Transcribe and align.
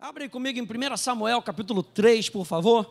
Abre 0.00 0.30
comigo 0.30 0.58
em 0.58 0.62
1 0.62 0.96
Samuel 0.96 1.42
capítulo 1.42 1.82
3, 1.82 2.30
por 2.30 2.46
favor. 2.46 2.90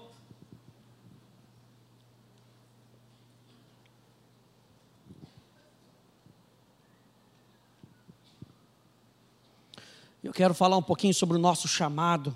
Eu 10.23 10.31
quero 10.31 10.53
falar 10.53 10.77
um 10.77 10.83
pouquinho 10.83 11.15
sobre 11.15 11.35
o 11.35 11.39
nosso 11.39 11.67
chamado. 11.67 12.35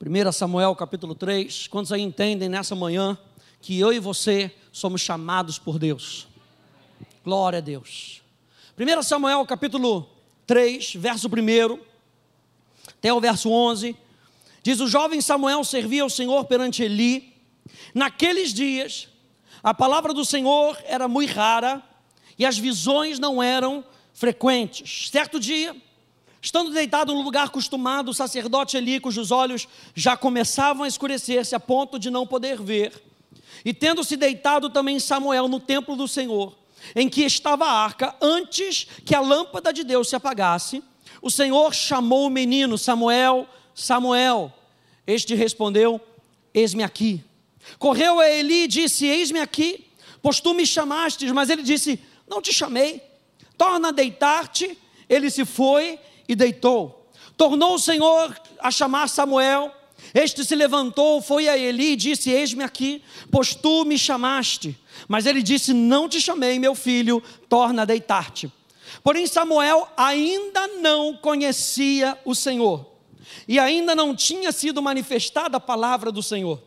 1 0.00 0.32
Samuel 0.32 0.74
capítulo 0.74 1.14
3. 1.14 1.68
Quantos 1.68 1.92
aí 1.92 2.00
entendem 2.00 2.48
nessa 2.48 2.74
manhã 2.74 3.18
que 3.60 3.78
eu 3.78 3.92
e 3.92 3.98
você 3.98 4.50
somos 4.72 5.02
chamados 5.02 5.58
por 5.58 5.78
Deus? 5.78 6.26
Glória 7.22 7.58
a 7.58 7.62
Deus. 7.62 8.22
1 8.78 9.02
Samuel 9.02 9.44
capítulo 9.44 10.08
3, 10.46 10.94
verso 10.94 11.28
1 11.28 11.93
até 12.88 13.12
o 13.12 13.20
verso 13.20 13.50
11. 13.50 13.96
Diz: 14.62 14.80
O 14.80 14.88
jovem 14.88 15.20
Samuel 15.20 15.64
servia 15.64 16.02
ao 16.02 16.10
Senhor 16.10 16.44
perante 16.44 16.82
Eli. 16.82 17.34
Naqueles 17.94 18.52
dias, 18.52 19.08
a 19.62 19.72
palavra 19.72 20.12
do 20.12 20.24
Senhor 20.24 20.78
era 20.84 21.08
muito 21.08 21.32
rara 21.32 21.82
e 22.38 22.44
as 22.44 22.58
visões 22.58 23.18
não 23.18 23.42
eram 23.42 23.84
frequentes. 24.12 25.08
Certo 25.10 25.40
dia, 25.40 25.74
estando 26.40 26.70
deitado 26.70 27.14
no 27.14 27.22
lugar 27.22 27.46
acostumado, 27.46 28.10
o 28.10 28.14
sacerdote 28.14 28.76
Eli, 28.76 29.00
cujos 29.00 29.30
olhos 29.30 29.66
já 29.94 30.16
começavam 30.16 30.84
a 30.84 30.88
escurecer-se 30.88 31.54
a 31.54 31.60
ponto 31.60 31.98
de 31.98 32.10
não 32.10 32.26
poder 32.26 32.60
ver, 32.60 32.92
e 33.64 33.72
tendo-se 33.72 34.16
deitado 34.16 34.68
também 34.68 35.00
Samuel 35.00 35.48
no 35.48 35.58
templo 35.58 35.96
do 35.96 36.06
Senhor, 36.06 36.56
em 36.94 37.08
que 37.08 37.22
estava 37.22 37.64
a 37.64 37.72
arca, 37.72 38.14
antes 38.20 38.86
que 39.04 39.14
a 39.14 39.20
lâmpada 39.20 39.72
de 39.72 39.82
Deus 39.84 40.08
se 40.08 40.16
apagasse, 40.16 40.82
o 41.24 41.30
Senhor 41.30 41.74
chamou 41.74 42.26
o 42.26 42.30
menino 42.30 42.76
Samuel, 42.76 43.48
Samuel. 43.74 44.52
Este 45.06 45.34
respondeu: 45.34 45.98
Eis-me 46.52 46.82
aqui. 46.82 47.24
Correu 47.78 48.20
a 48.20 48.28
Eli 48.28 48.64
e 48.64 48.68
disse: 48.68 49.06
Eis-me 49.06 49.40
aqui, 49.40 49.86
pois 50.20 50.38
tu 50.38 50.52
me 50.52 50.66
chamaste. 50.66 51.32
Mas 51.32 51.48
ele 51.48 51.62
disse: 51.62 51.98
Não 52.28 52.42
te 52.42 52.52
chamei. 52.52 53.00
Torna 53.56 53.88
a 53.88 53.90
deitar-te. 53.90 54.76
Ele 55.08 55.30
se 55.30 55.46
foi 55.46 55.98
e 56.28 56.36
deitou. 56.36 57.08
Tornou 57.38 57.76
o 57.76 57.78
Senhor 57.78 58.38
a 58.60 58.70
chamar 58.70 59.08
Samuel. 59.08 59.74
Este 60.12 60.44
se 60.44 60.54
levantou, 60.54 61.22
foi 61.22 61.48
a 61.48 61.56
Eli 61.56 61.92
e 61.92 61.96
disse: 61.96 62.28
Eis-me 62.28 62.62
aqui, 62.62 63.02
pois 63.30 63.54
tu 63.54 63.86
me 63.86 63.96
chamaste. 63.96 64.78
Mas 65.08 65.24
ele 65.24 65.42
disse: 65.42 65.72
Não 65.72 66.06
te 66.06 66.20
chamei, 66.20 66.58
meu 66.58 66.74
filho, 66.74 67.22
torna 67.48 67.80
a 67.80 67.86
deitar-te. 67.86 68.52
Porém, 69.02 69.26
Samuel 69.26 69.88
ainda 69.96 70.66
não 70.80 71.16
conhecia 71.16 72.18
o 72.24 72.34
Senhor, 72.34 72.86
e 73.46 73.58
ainda 73.58 73.94
não 73.94 74.14
tinha 74.14 74.52
sido 74.52 74.82
manifestada 74.82 75.56
a 75.56 75.60
palavra 75.60 76.10
do 76.10 76.22
Senhor. 76.22 76.60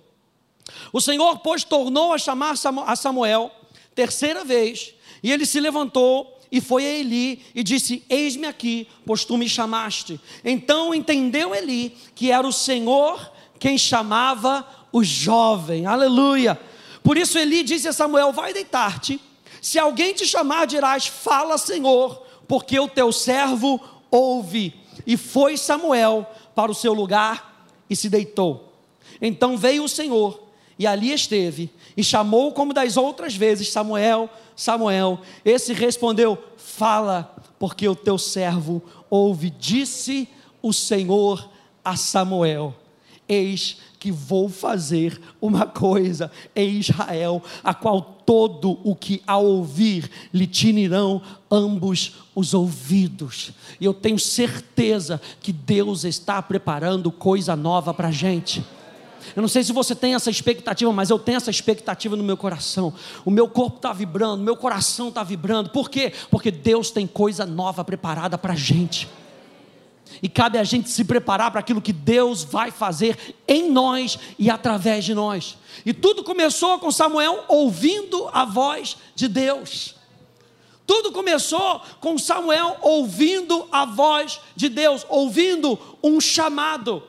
O 0.91 0.99
Senhor, 0.99 1.39
pois, 1.39 1.63
tornou 1.63 2.13
a 2.13 2.17
chamar 2.17 2.55
a 2.85 2.95
Samuel, 2.95 3.51
terceira 3.95 4.43
vez, 4.43 4.93
e 5.23 5.31
ele 5.31 5.45
se 5.45 5.59
levantou 5.59 6.37
e 6.51 6.61
foi 6.61 6.85
a 6.85 6.89
Eli 6.89 7.43
e 7.53 7.63
disse: 7.63 8.03
Eis-me 8.09 8.47
aqui, 8.47 8.87
pois 9.05 9.25
tu 9.25 9.37
me 9.37 9.49
chamaste. 9.49 10.19
Então 10.43 10.93
entendeu 10.93 11.53
Eli 11.53 11.95
que 12.15 12.31
era 12.31 12.47
o 12.47 12.53
Senhor 12.53 13.31
quem 13.59 13.77
chamava 13.77 14.65
o 14.91 15.03
jovem. 15.03 15.85
Aleluia. 15.85 16.59
Por 17.03 17.17
isso 17.17 17.37
Eli 17.37 17.63
disse 17.63 17.87
a 17.87 17.93
Samuel: 17.93 18.31
Vai 18.31 18.53
deitar-te. 18.53 19.19
Se 19.61 19.79
alguém 19.79 20.13
te 20.13 20.25
chamar, 20.25 20.65
dirás: 20.65 21.07
Fala, 21.07 21.57
Senhor, 21.57 22.23
porque 22.47 22.79
o 22.79 22.87
teu 22.87 23.11
servo 23.11 23.79
ouve. 24.09 24.73
E 25.05 25.15
foi 25.15 25.57
Samuel 25.57 26.25
para 26.55 26.71
o 26.71 26.75
seu 26.75 26.93
lugar 26.93 27.65
e 27.89 27.95
se 27.95 28.09
deitou. 28.09 28.73
Então 29.21 29.57
veio 29.57 29.83
o 29.83 29.89
Senhor 29.89 30.47
e 30.77 30.85
ali 30.85 31.11
esteve 31.11 31.71
e 31.95 32.03
chamou 32.03 32.51
como 32.51 32.73
das 32.73 32.97
outras 32.97 33.35
vezes 33.35 33.71
Samuel, 33.71 34.29
Samuel. 34.55 35.19
Esse 35.43 35.73
respondeu: 35.73 36.37
Fala, 36.57 37.35
porque 37.57 37.87
o 37.87 37.95
teu 37.95 38.17
servo 38.17 38.81
ouve. 39.09 39.49
Disse 39.49 40.27
o 40.61 40.71
Senhor 40.71 41.49
a 41.83 41.95
Samuel: 41.95 42.75
Eis 43.27 43.77
que 44.07 44.11
vou 44.11 44.47
fazer 44.47 45.19
uma 45.41 45.65
coisa 45.65 46.31
em 46.55 46.79
Israel, 46.79 47.43
a 47.61 47.73
qual 47.73 48.01
todo 48.25 48.79
o 48.85 48.95
que 48.95 49.21
a 49.27 49.37
ouvir 49.37 50.09
lhe 50.33 50.47
tinirão 50.47 51.21
ambos 51.51 52.13
os 52.33 52.53
ouvidos. 52.53 53.51
E 53.81 53.85
eu 53.85 53.93
tenho 53.93 54.17
certeza 54.17 55.19
que 55.41 55.51
Deus 55.51 56.05
está 56.05 56.41
preparando 56.41 57.11
coisa 57.11 57.53
nova 57.53 57.93
para 57.93 58.07
a 58.07 58.11
gente. 58.11 58.63
Eu 59.35 59.41
não 59.41 59.49
sei 59.49 59.61
se 59.61 59.73
você 59.73 59.93
tem 59.93 60.15
essa 60.15 60.29
expectativa, 60.29 60.93
mas 60.93 61.09
eu 61.09 61.19
tenho 61.19 61.35
essa 61.35 61.51
expectativa 61.51 62.15
no 62.15 62.23
meu 62.23 62.37
coração. 62.37 62.93
O 63.25 63.31
meu 63.31 63.49
corpo 63.49 63.75
está 63.75 63.91
vibrando, 63.91 64.41
meu 64.41 64.55
coração 64.55 65.09
está 65.09 65.21
vibrando. 65.21 65.69
Por 65.69 65.89
quê? 65.89 66.13
Porque 66.31 66.49
Deus 66.49 66.91
tem 66.91 67.05
coisa 67.05 67.45
nova 67.45 67.83
preparada 67.83 68.37
para 68.37 68.53
a 68.53 68.57
gente. 68.57 69.09
E 70.21 70.29
cabe 70.29 70.57
a 70.57 70.63
gente 70.63 70.89
se 70.89 71.03
preparar 71.03 71.51
para 71.51 71.59
aquilo 71.59 71.81
que 71.81 71.93
Deus 71.93 72.43
vai 72.43 72.71
fazer 72.71 73.35
em 73.47 73.69
nós 73.69 74.17
e 74.37 74.49
através 74.49 75.05
de 75.05 75.13
nós. 75.13 75.57
E 75.85 75.93
tudo 75.93 76.23
começou 76.23 76.79
com 76.79 76.91
Samuel 76.91 77.43
ouvindo 77.47 78.29
a 78.33 78.45
voz 78.45 78.97
de 79.15 79.27
Deus. 79.27 79.95
Tudo 80.87 81.11
começou 81.11 81.81
com 81.99 82.17
Samuel 82.17 82.77
ouvindo 82.81 83.67
a 83.71 83.85
voz 83.85 84.39
de 84.55 84.69
Deus, 84.69 85.05
ouvindo 85.09 85.77
um 86.01 86.21
chamado. 86.21 87.03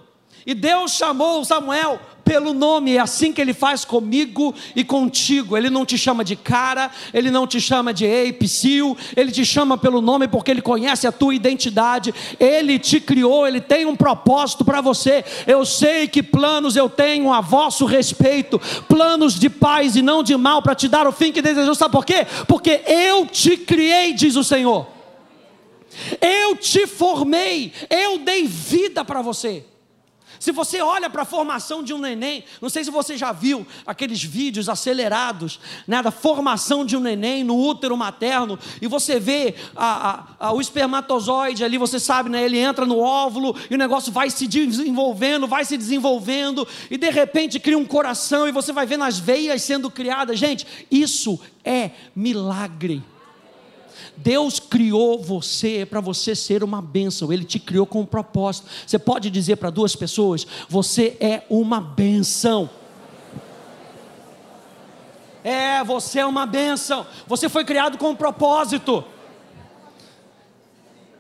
E 0.47 0.55
Deus 0.55 0.93
chamou 0.93 1.45
Samuel 1.45 2.01
pelo 2.29 2.53
nome, 2.53 2.95
é 2.95 2.99
assim 2.99 3.33
que 3.33 3.41
ele 3.41 3.55
faz 3.55 3.87
comigo 3.87 4.55
e 4.77 4.85
contigo. 4.85 5.57
Ele 5.57 5.71
não 5.71 5.87
te 5.87 5.97
chama 5.97 6.23
de 6.23 6.37
cara, 6.37 6.91
ele 7.15 7.31
não 7.31 7.47
te 7.47 7.59
chama 7.59 7.95
de 7.95 8.05
ei, 8.05 8.35
psiu, 8.35 8.95
ele 9.17 9.33
te 9.33 9.47
chama 9.47 9.79
pelo 9.79 10.03
nome 10.03 10.29
porque 10.29 10.51
ele 10.51 10.61
conhece 10.61 11.07
a 11.07 11.13
tua 11.13 11.35
identidade, 11.35 12.15
ele 12.39 12.79
te 12.79 13.01
criou, 13.01 13.47
ele 13.47 13.63
tem 13.63 13.87
um 13.87 13.97
propósito 13.97 14.63
para 14.63 14.83
você. 14.83 15.25
Eu 15.47 15.65
sei 15.65 16.07
que 16.07 16.23
planos 16.23 16.77
eu 16.77 16.91
tenho 16.91 17.33
a 17.33 17.41
vosso 17.41 17.87
respeito, 17.87 18.61
planos 18.87 19.39
de 19.39 19.49
paz 19.49 19.97
e 19.97 20.03
não 20.03 20.23
de 20.23 20.37
mal, 20.37 20.61
para 20.61 20.75
te 20.75 20.87
dar 20.87 21.07
o 21.07 21.13
fim 21.13 21.33
que 21.33 21.41
desejou. 21.41 21.75
Sabe 21.75 21.93
por 21.93 22.05
quê? 22.05 22.27
Porque 22.47 22.83
eu 22.87 23.25
te 23.25 23.57
criei, 23.57 24.13
diz 24.13 24.37
o 24.37 24.45
Senhor. 24.45 24.87
Eu 26.21 26.57
te 26.57 26.87
formei, 26.87 27.73
eu 27.89 28.19
dei 28.19 28.47
vida 28.47 29.03
para 29.03 29.23
você. 29.23 29.65
Se 30.39 30.53
você 30.53 30.81
olha 30.81 31.11
para 31.11 31.23
a 31.23 31.27
formação 31.27 31.83
de 31.83 31.93
um 31.93 31.99
neném, 31.99 32.45
não 32.61 32.69
sei 32.69 32.85
se 32.85 32.91
você 32.91 33.17
já 33.17 33.33
viu 33.33 33.67
aqueles 33.87 34.23
vídeos 34.23 34.69
acelerados 34.69 35.59
né, 35.87 36.03
da 36.03 36.11
formação 36.11 36.85
de 36.85 36.97
um 36.97 37.01
neném 37.01 37.43
no 37.43 37.57
útero 37.57 37.97
materno, 37.97 38.59
e 38.81 38.87
você 38.87 39.19
vê 39.19 39.55
a, 39.75 40.11
a, 40.41 40.49
a, 40.49 40.53
o 40.53 40.61
espermatozoide 40.61 41.65
ali, 41.65 41.79
você 41.79 41.99
sabe, 41.99 42.29
né, 42.29 42.45
ele 42.45 42.59
entra 42.59 42.87
no 42.87 42.99
óvulo 42.99 43.57
e 43.71 43.75
o 43.75 43.79
negócio 43.79 44.13
vai 44.13 44.31
se 44.31 44.47
desenvolvendo, 44.47 45.47
vai 45.47 45.65
se 45.65 45.77
desenvolvendo, 45.77 46.67
e 46.91 46.97
de 46.97 47.11
repente 47.11 47.59
cria 47.59 47.79
um 47.79 47.87
coração 47.87 48.47
e 48.47 48.53
você 48.53 48.73
vai 48.73 48.87
vendo 48.87 49.05
as 49.05 49.19
veias 49.19 49.63
sendo 49.63 49.91
criadas. 49.91 50.39
Gente, 50.39 50.67
isso 50.91 51.39
é 51.65 51.91
milagre. 52.15 53.03
Deus 54.23 54.59
criou 54.59 55.23
você 55.23 55.87
para 55.87 56.01
você 56.01 56.35
ser 56.35 56.65
uma 56.65 56.83
bênção, 56.83 57.33
Ele 57.33 57.45
te 57.45 57.59
criou 57.59 57.87
com 57.87 58.01
um 58.01 58.07
propósito. 58.07 58.69
Você 58.87 58.99
pode 58.99 59.31
dizer 59.31 59.57
para 59.57 59.71
duas 59.71 59.95
pessoas: 59.95 60.47
você 60.69 61.17
é 61.21 61.43
uma 61.49 61.81
bênção. 61.81 62.69
É, 65.45 65.85
você 65.85 66.19
é 66.19 66.27
uma 66.27 66.47
bênção. 66.47 67.07
Você 67.27 67.49
foi 67.49 67.65
criado 67.65 67.97
com 67.97 68.11
um 68.11 68.17
propósito. 68.17 69.05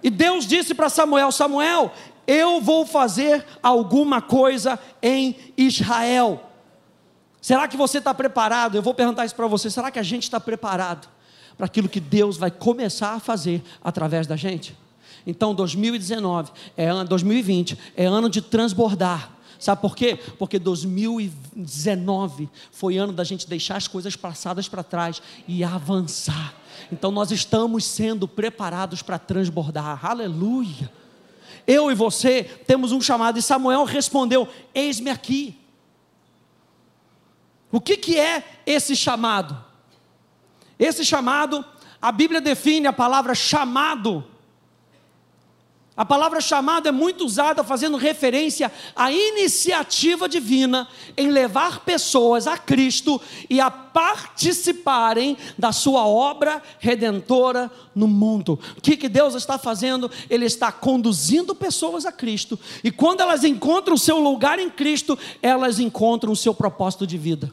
E 0.03 0.11
Deus 0.11 0.45
disse 0.45 0.75
para 0.75 0.89
Samuel: 0.89 1.31
Samuel, 1.31 1.93
eu 2.27 2.61
vou 2.61 2.85
fazer 2.85 3.47
alguma 3.63 4.21
coisa 4.21 4.77
em 5.01 5.37
Israel. 5.57 6.43
Será 7.41 7.69
que 7.69 7.77
você 7.77 7.99
está 7.99 8.13
preparado? 8.13 8.77
Eu 8.77 8.83
vou 8.83 8.93
perguntar 8.93 9.25
isso 9.25 9.37
para 9.37 9.47
você. 9.47 9.71
Será 9.71 9.91
que 9.91 10.01
a 10.01 10.03
gente 10.03 10.25
está 10.25 10.41
preparado? 10.41 11.09
Para 11.59 11.67
aquilo 11.67 11.89
que 11.89 12.01
Deus 12.01 12.39
vai 12.39 12.51
começar 12.51 13.13
a 13.15 13.21
fazer 13.21 13.63
através 13.83 14.27
da 14.27 14.37
gente. 14.37 14.75
Então, 15.27 15.53
2019 15.55 16.53
é 16.77 16.87
ano, 16.87 17.07
2020 17.09 17.77
é 17.97 18.07
ano 18.07 18.31
de 18.31 18.41
transbordar. 18.41 19.33
Sabe 19.59 19.83
por 19.83 19.97
quê? 19.97 20.17
Porque 20.39 20.57
2019 20.59 22.49
foi 22.71 22.97
ano 22.97 23.13
da 23.13 23.25
gente 23.25 23.49
deixar 23.49 23.77
as 23.77 23.89
coisas 23.89 24.15
passadas 24.15 24.69
para 24.69 24.85
trás 24.85 25.21
e 25.49 25.65
avançar. 25.65 26.55
Então 26.93 27.11
nós 27.11 27.33
estamos 27.33 27.85
sendo 27.85 28.29
preparados 28.29 29.03
para 29.03 29.19
transbordar. 29.19 30.07
Aleluia. 30.07 30.91
Eu 31.67 31.91
e 31.91 31.95
você 31.95 32.45
temos 32.45 32.93
um 32.93 33.01
chamado 33.01 33.37
e 33.39 33.43
Samuel 33.43 33.83
respondeu: 33.85 34.49
Eis-me 34.73 35.11
aqui. 35.11 35.59
O 37.71 37.81
que, 37.81 37.97
que 37.97 38.17
é 38.17 38.63
esse 38.65 38.95
chamado? 38.95 39.68
Esse 40.79 41.05
chamado, 41.05 41.65
a 42.01 42.13
Bíblia 42.13 42.41
define 42.41 42.87
a 42.87 42.93
palavra 42.93 43.35
chamado. 43.35 44.25
A 45.99 46.05
palavra 46.05 46.41
chamado 46.41 46.87
é 46.87 46.93
muito 46.93 47.25
usada 47.25 47.65
fazendo 47.65 47.97
referência 47.97 48.71
à 48.95 49.11
iniciativa 49.11 50.29
divina 50.29 50.87
em 51.17 51.29
levar 51.29 51.81
pessoas 51.81 52.47
a 52.47 52.57
Cristo 52.57 53.21
e 53.51 53.61
a 53.61 53.69
participarem 53.69 55.37
da 55.59 55.73
sua 55.73 56.07
obra 56.07 56.63
redentora 56.79 57.69
no 57.97 58.07
mundo. 58.07 58.61
O 58.77 58.81
que, 58.81 58.97
que 58.97 59.09
Deus 59.09 59.35
está 59.35 59.59
fazendo? 59.59 60.09
Ele 60.31 60.45
está 60.45 60.71
conduzindo 60.71 61.53
pessoas 61.53 62.07
a 62.07 62.13
Cristo, 62.13 62.57
e 62.85 62.93
quando 62.93 63.21
elas 63.21 63.43
encontram 63.43 63.97
o 63.97 63.99
seu 63.99 64.21
lugar 64.21 64.61
em 64.61 64.71
Cristo, 64.71 65.19
elas 65.43 65.81
encontram 65.81 66.31
o 66.31 66.37
seu 66.37 66.55
propósito 66.55 67.09
de 67.09 67.19
vida. 67.19 67.53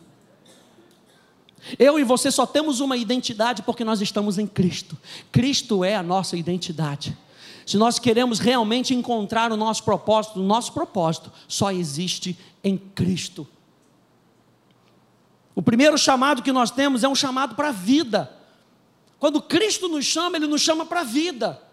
Eu 1.79 1.99
e 1.99 2.03
você 2.03 2.31
só 2.31 2.45
temos 2.45 2.79
uma 2.79 2.95
identidade 2.95 3.61
porque 3.61 3.83
nós 3.83 4.01
estamos 4.01 4.37
em 4.37 4.45
Cristo. 4.45 4.97
Cristo 5.31 5.83
é 5.83 5.95
a 5.95 6.03
nossa 6.03 6.37
identidade. 6.37 7.17
Se 7.65 7.77
nós 7.77 7.97
queremos 7.97 8.39
realmente 8.39 8.93
encontrar 8.93 9.51
o 9.51 9.57
nosso 9.57 9.83
propósito, 9.83 10.39
o 10.39 10.43
nosso 10.43 10.71
propósito 10.71 11.31
só 11.47 11.71
existe 11.71 12.37
em 12.63 12.77
Cristo. 12.77 13.47
O 15.55 15.61
primeiro 15.61 15.97
chamado 15.97 16.43
que 16.43 16.51
nós 16.51 16.69
temos 16.69 17.03
é 17.03 17.07
um 17.07 17.15
chamado 17.15 17.55
para 17.55 17.69
a 17.69 17.71
vida. 17.71 18.31
Quando 19.17 19.41
Cristo 19.41 19.87
nos 19.87 20.05
chama, 20.05 20.37
Ele 20.37 20.47
nos 20.47 20.61
chama 20.61 20.85
para 20.85 21.01
a 21.01 21.05
vida. 21.05 21.64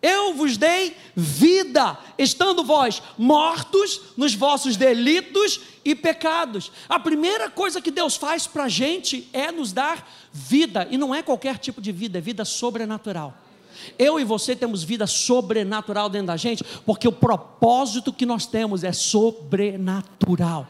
Eu 0.00 0.34
vos 0.34 0.56
dei 0.56 0.96
vida, 1.14 1.98
estando 2.16 2.62
vós 2.62 3.02
mortos 3.16 4.00
nos 4.16 4.34
vossos 4.34 4.76
delitos 4.76 5.60
e 5.84 5.94
pecados. 5.94 6.70
A 6.88 7.00
primeira 7.00 7.50
coisa 7.50 7.80
que 7.80 7.90
Deus 7.90 8.16
faz 8.16 8.46
para 8.46 8.64
a 8.64 8.68
gente 8.68 9.28
é 9.32 9.50
nos 9.50 9.72
dar 9.72 10.08
vida, 10.32 10.86
e 10.90 10.96
não 10.96 11.14
é 11.14 11.22
qualquer 11.22 11.58
tipo 11.58 11.80
de 11.80 11.90
vida, 11.90 12.18
é 12.18 12.20
vida 12.20 12.44
sobrenatural. 12.44 13.34
Eu 13.98 14.18
e 14.20 14.24
você 14.24 14.54
temos 14.54 14.82
vida 14.82 15.06
sobrenatural 15.06 16.08
dentro 16.08 16.28
da 16.28 16.36
gente, 16.36 16.62
porque 16.84 17.08
o 17.08 17.12
propósito 17.12 18.12
que 18.12 18.26
nós 18.26 18.46
temos 18.46 18.84
é 18.84 18.92
sobrenatural. 18.92 20.68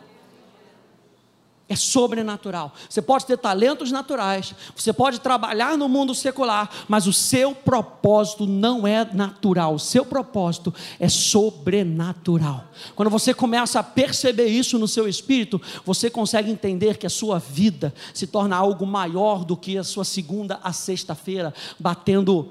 É 1.71 1.77
sobrenatural. 1.77 2.73
Você 2.89 3.03
pode 3.03 3.27
ter 3.27 3.37
talentos 3.37 3.93
naturais, 3.93 4.55
você 4.75 4.91
pode 4.91 5.21
trabalhar 5.21 5.77
no 5.77 5.87
mundo 5.87 6.15
secular, 6.15 6.71
mas 6.89 7.07
o 7.07 7.13
seu 7.13 7.55
propósito 7.55 8.47
não 8.47 8.87
é 8.87 9.05
natural, 9.13 9.75
o 9.75 9.79
seu 9.79 10.03
propósito 10.03 10.73
é 10.99 11.11
sobrenatural. 11.11 12.65
Quando 12.97 13.11
você 13.11 13.35
começa 13.35 13.81
a 13.81 13.83
perceber 13.83 14.47
isso 14.47 14.79
no 14.79 14.89
seu 14.89 15.07
espírito, 15.07 15.61
você 15.85 16.09
consegue 16.09 16.51
entender 16.51 16.97
que 16.97 17.07
a 17.07 17.11
sua 17.11 17.39
vida 17.39 17.93
se 18.15 18.27
torna 18.27 18.57
algo 18.57 18.87
maior 18.87 19.45
do 19.45 19.55
que 19.55 19.77
a 19.77 19.85
sua 19.85 20.07
segunda 20.07 20.59
a 20.63 20.73
sexta-feira, 20.73 21.53
batendo 21.79 22.49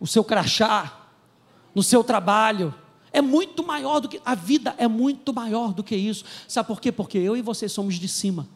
o 0.00 0.06
seu 0.06 0.24
crachá, 0.24 1.00
no 1.74 1.82
seu 1.82 2.02
trabalho. 2.02 2.74
É 3.14 3.22
muito 3.22 3.64
maior 3.64 4.00
do 4.00 4.08
que. 4.08 4.20
A 4.24 4.34
vida 4.34 4.74
é 4.76 4.88
muito 4.88 5.32
maior 5.32 5.72
do 5.72 5.84
que 5.84 5.94
isso. 5.94 6.24
Sabe 6.48 6.66
por 6.66 6.80
quê? 6.80 6.90
Porque 6.90 7.16
eu 7.16 7.36
e 7.36 7.42
você 7.42 7.68
somos 7.68 7.94
de 7.94 8.08
cima. 8.08 8.48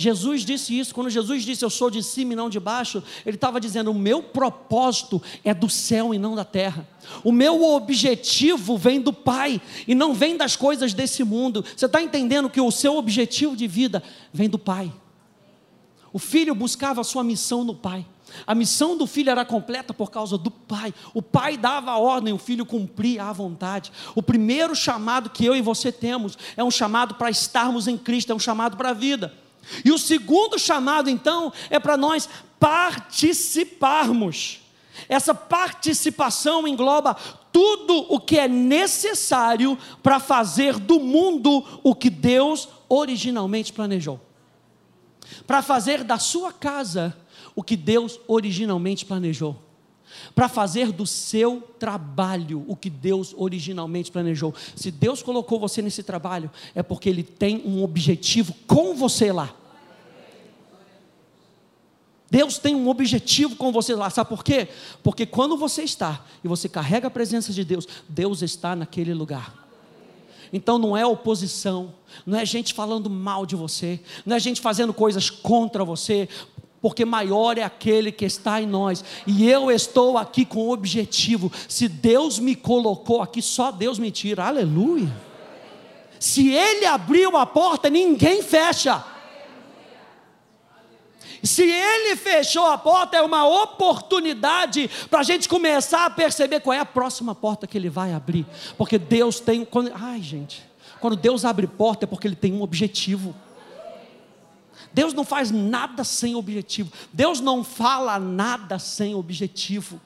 Jesus 0.00 0.46
disse 0.46 0.78
isso, 0.78 0.94
quando 0.94 1.10
Jesus 1.10 1.42
disse 1.42 1.64
eu 1.64 1.68
sou 1.68 1.90
de 1.90 2.02
cima 2.02 2.32
e 2.32 2.36
não 2.36 2.48
de 2.48 2.58
baixo, 2.58 3.02
ele 3.26 3.36
estava 3.36 3.60
dizendo: 3.60 3.90
o 3.90 3.94
meu 3.94 4.22
propósito 4.22 5.20
é 5.44 5.52
do 5.52 5.68
céu 5.68 6.14
e 6.14 6.18
não 6.18 6.34
da 6.34 6.44
terra. 6.44 6.88
O 7.22 7.30
meu 7.30 7.62
objetivo 7.62 8.78
vem 8.78 8.98
do 8.98 9.12
Pai 9.12 9.60
e 9.86 9.94
não 9.94 10.14
vem 10.14 10.34
das 10.34 10.56
coisas 10.56 10.94
desse 10.94 11.22
mundo. 11.22 11.62
Você 11.76 11.84
está 11.84 12.00
entendendo 12.00 12.48
que 12.48 12.60
o 12.60 12.70
seu 12.70 12.96
objetivo 12.96 13.54
de 13.54 13.66
vida 13.66 14.02
vem 14.32 14.48
do 14.48 14.58
Pai? 14.58 14.90
O 16.14 16.18
filho 16.18 16.54
buscava 16.54 17.02
a 17.02 17.04
sua 17.04 17.22
missão 17.22 17.62
no 17.62 17.74
Pai. 17.74 18.06
A 18.46 18.54
missão 18.54 18.96
do 18.96 19.06
filho 19.06 19.30
era 19.30 19.44
completa 19.44 19.92
por 19.92 20.10
causa 20.10 20.38
do 20.38 20.50
pai. 20.50 20.92
O 21.14 21.22
pai 21.22 21.56
dava 21.56 21.90
a 21.90 21.98
ordem, 21.98 22.32
o 22.32 22.38
filho 22.38 22.66
cumpria 22.66 23.24
à 23.24 23.32
vontade. 23.32 23.92
O 24.14 24.22
primeiro 24.22 24.74
chamado 24.74 25.30
que 25.30 25.44
eu 25.44 25.56
e 25.56 25.62
você 25.62 25.90
temos 25.90 26.36
é 26.56 26.64
um 26.64 26.70
chamado 26.70 27.14
para 27.14 27.30
estarmos 27.30 27.88
em 27.88 27.96
Cristo, 27.96 28.32
é 28.32 28.34
um 28.34 28.38
chamado 28.38 28.76
para 28.76 28.90
a 28.90 28.94
vida. 28.94 29.32
E 29.84 29.92
o 29.92 29.98
segundo 29.98 30.58
chamado, 30.58 31.10
então, 31.10 31.52
é 31.68 31.78
para 31.78 31.96
nós 31.96 32.28
participarmos. 32.58 34.60
Essa 35.08 35.34
participação 35.34 36.66
engloba 36.66 37.14
tudo 37.52 38.06
o 38.08 38.18
que 38.18 38.38
é 38.38 38.48
necessário 38.48 39.78
para 40.02 40.20
fazer 40.20 40.78
do 40.78 41.00
mundo 41.00 41.64
o 41.82 41.94
que 41.94 42.10
Deus 42.10 42.68
originalmente 42.88 43.72
planejou. 43.72 44.20
Para 45.46 45.62
fazer 45.62 46.02
da 46.02 46.18
sua 46.18 46.52
casa 46.52 47.16
o 47.58 47.62
que 47.64 47.76
Deus 47.76 48.20
originalmente 48.28 49.04
planejou. 49.04 49.60
Para 50.32 50.48
fazer 50.48 50.92
do 50.92 51.04
seu 51.04 51.60
trabalho 51.76 52.64
o 52.68 52.76
que 52.76 52.88
Deus 52.88 53.34
originalmente 53.36 54.12
planejou. 54.12 54.54
Se 54.76 54.92
Deus 54.92 55.24
colocou 55.24 55.58
você 55.58 55.82
nesse 55.82 56.04
trabalho, 56.04 56.52
é 56.72 56.84
porque 56.84 57.08
Ele 57.08 57.24
tem 57.24 57.60
um 57.66 57.82
objetivo 57.82 58.54
com 58.64 58.94
você 58.94 59.32
lá. 59.32 59.52
Deus 62.30 62.58
tem 62.58 62.76
um 62.76 62.88
objetivo 62.88 63.56
com 63.56 63.72
você 63.72 63.92
lá, 63.96 64.08
sabe 64.08 64.30
por 64.30 64.44
quê? 64.44 64.68
Porque 65.02 65.26
quando 65.26 65.56
você 65.56 65.82
está 65.82 66.24
e 66.44 66.46
você 66.46 66.68
carrega 66.68 67.08
a 67.08 67.10
presença 67.10 67.52
de 67.52 67.64
Deus, 67.64 67.88
Deus 68.08 68.40
está 68.40 68.76
naquele 68.76 69.12
lugar. 69.12 69.66
Então 70.52 70.78
não 70.78 70.96
é 70.96 71.04
oposição, 71.04 71.92
não 72.24 72.38
é 72.38 72.46
gente 72.46 72.72
falando 72.72 73.10
mal 73.10 73.44
de 73.44 73.56
você, 73.56 73.98
não 74.24 74.36
é 74.36 74.38
gente 74.38 74.60
fazendo 74.60 74.94
coisas 74.94 75.28
contra 75.28 75.84
você, 75.84 76.28
porque 76.80 77.04
maior 77.04 77.58
é 77.58 77.62
aquele 77.62 78.12
que 78.12 78.24
está 78.24 78.60
em 78.60 78.66
nós, 78.66 79.04
e 79.26 79.48
eu 79.48 79.70
estou 79.70 80.16
aqui 80.16 80.44
com 80.44 80.60
o 80.60 80.72
objetivo. 80.72 81.50
Se 81.68 81.88
Deus 81.88 82.38
me 82.38 82.54
colocou 82.54 83.20
aqui, 83.20 83.42
só 83.42 83.70
Deus 83.70 83.98
me 83.98 84.10
tira, 84.10 84.46
aleluia. 84.46 85.12
Se 86.20 86.48
Ele 86.48 86.84
abriu 86.86 87.36
a 87.36 87.46
porta, 87.46 87.88
ninguém 87.88 88.42
fecha. 88.42 89.04
Se 91.42 91.62
Ele 91.62 92.16
fechou 92.16 92.66
a 92.66 92.76
porta, 92.76 93.16
é 93.16 93.22
uma 93.22 93.46
oportunidade 93.46 94.90
para 95.08 95.20
a 95.20 95.22
gente 95.22 95.48
começar 95.48 96.04
a 96.04 96.10
perceber 96.10 96.60
qual 96.60 96.74
é 96.74 96.80
a 96.80 96.84
próxima 96.84 97.34
porta 97.34 97.66
que 97.66 97.78
Ele 97.78 97.88
vai 97.88 98.12
abrir, 98.12 98.44
porque 98.76 98.98
Deus 98.98 99.38
tem. 99.38 99.66
Ai, 99.94 100.20
gente, 100.20 100.68
quando 101.00 101.16
Deus 101.16 101.44
abre 101.44 101.66
porta 101.66 102.04
é 102.04 102.08
porque 102.08 102.26
Ele 102.26 102.36
tem 102.36 102.52
um 102.52 102.62
objetivo. 102.62 103.34
Deus 104.92 105.12
não 105.12 105.24
faz 105.24 105.50
nada 105.50 106.04
sem 106.04 106.34
objetivo. 106.34 106.92
Deus 107.12 107.40
não 107.40 107.62
fala 107.62 108.18
nada 108.18 108.78
sem 108.78 109.14
objetivo. 109.14 110.00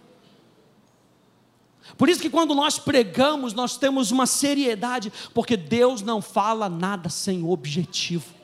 Por 1.97 2.09
isso 2.09 2.21
que 2.21 2.31
quando 2.31 2.55
nós 2.55 2.79
pregamos, 2.79 3.53
nós 3.53 3.77
temos 3.77 4.11
uma 4.11 4.27
seriedade, 4.27 5.13
porque 5.35 5.57
Deus 5.57 6.03
não 6.03 6.23
fala 6.23 6.69
nada 6.69 7.09
sem 7.09 7.45
objetivo. 7.45 8.43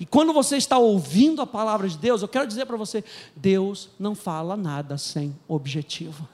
E 0.00 0.06
quando 0.06 0.32
você 0.32 0.56
está 0.56 0.78
ouvindo 0.78 1.42
a 1.42 1.46
palavra 1.46 1.88
de 1.88 1.98
Deus, 1.98 2.22
eu 2.22 2.28
quero 2.28 2.46
dizer 2.46 2.66
para 2.66 2.76
você: 2.76 3.04
Deus 3.34 3.90
não 3.98 4.14
fala 4.14 4.56
nada 4.56 4.96
sem 4.96 5.36
objetivo. 5.48 6.28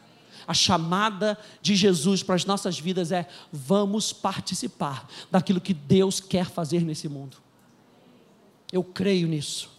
A 0.46 0.52
chamada 0.52 1.38
de 1.62 1.74
Jesus 1.74 2.22
para 2.22 2.34
as 2.34 2.44
nossas 2.44 2.78
vidas 2.78 3.10
é: 3.10 3.26
vamos 3.50 4.12
participar 4.12 5.08
daquilo 5.30 5.60
que 5.60 5.72
Deus 5.72 6.20
quer 6.20 6.46
fazer 6.46 6.82
nesse 6.82 7.08
mundo. 7.08 7.43
Eu 8.72 8.82
creio 8.82 9.28
nisso. 9.28 9.70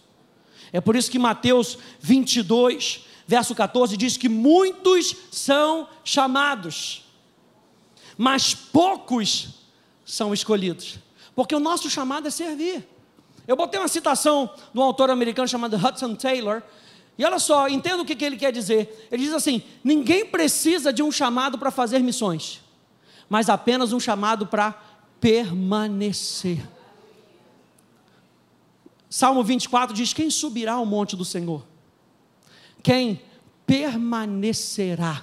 É 0.72 0.80
por 0.80 0.96
isso 0.96 1.10
que 1.10 1.18
Mateus 1.18 1.78
22, 2.00 3.04
verso 3.26 3.54
14 3.54 3.96
diz 3.96 4.16
que 4.16 4.28
muitos 4.28 5.14
são 5.30 5.88
chamados, 6.04 7.04
mas 8.16 8.54
poucos 8.54 9.48
são 10.04 10.32
escolhidos. 10.32 10.98
Porque 11.34 11.54
o 11.54 11.60
nosso 11.60 11.90
chamado 11.90 12.28
é 12.28 12.30
servir. 12.30 12.86
Eu 13.46 13.56
botei 13.56 13.78
uma 13.78 13.88
citação 13.88 14.50
de 14.72 14.78
um 14.78 14.82
autor 14.82 15.10
americano 15.10 15.46
chamado 15.46 15.76
Hudson 15.76 16.14
Taylor, 16.14 16.62
e 17.18 17.24
olha 17.24 17.38
só, 17.38 17.68
entenda 17.68 18.02
o 18.02 18.04
que 18.04 18.22
ele 18.24 18.36
quer 18.36 18.52
dizer. 18.52 19.08
Ele 19.10 19.24
diz 19.24 19.32
assim: 19.32 19.62
ninguém 19.82 20.26
precisa 20.26 20.92
de 20.92 21.02
um 21.02 21.10
chamado 21.10 21.56
para 21.56 21.70
fazer 21.70 22.00
missões, 22.00 22.60
mas 23.28 23.48
apenas 23.48 23.92
um 23.92 24.00
chamado 24.00 24.46
para 24.46 24.72
permanecer. 25.20 26.58
Salmo 29.16 29.42
24 29.42 29.96
diz: 29.96 30.12
Quem 30.12 30.28
subirá 30.28 30.74
ao 30.74 30.84
monte 30.84 31.16
do 31.16 31.24
Senhor? 31.24 31.64
Quem 32.82 33.22
permanecerá? 33.66 35.22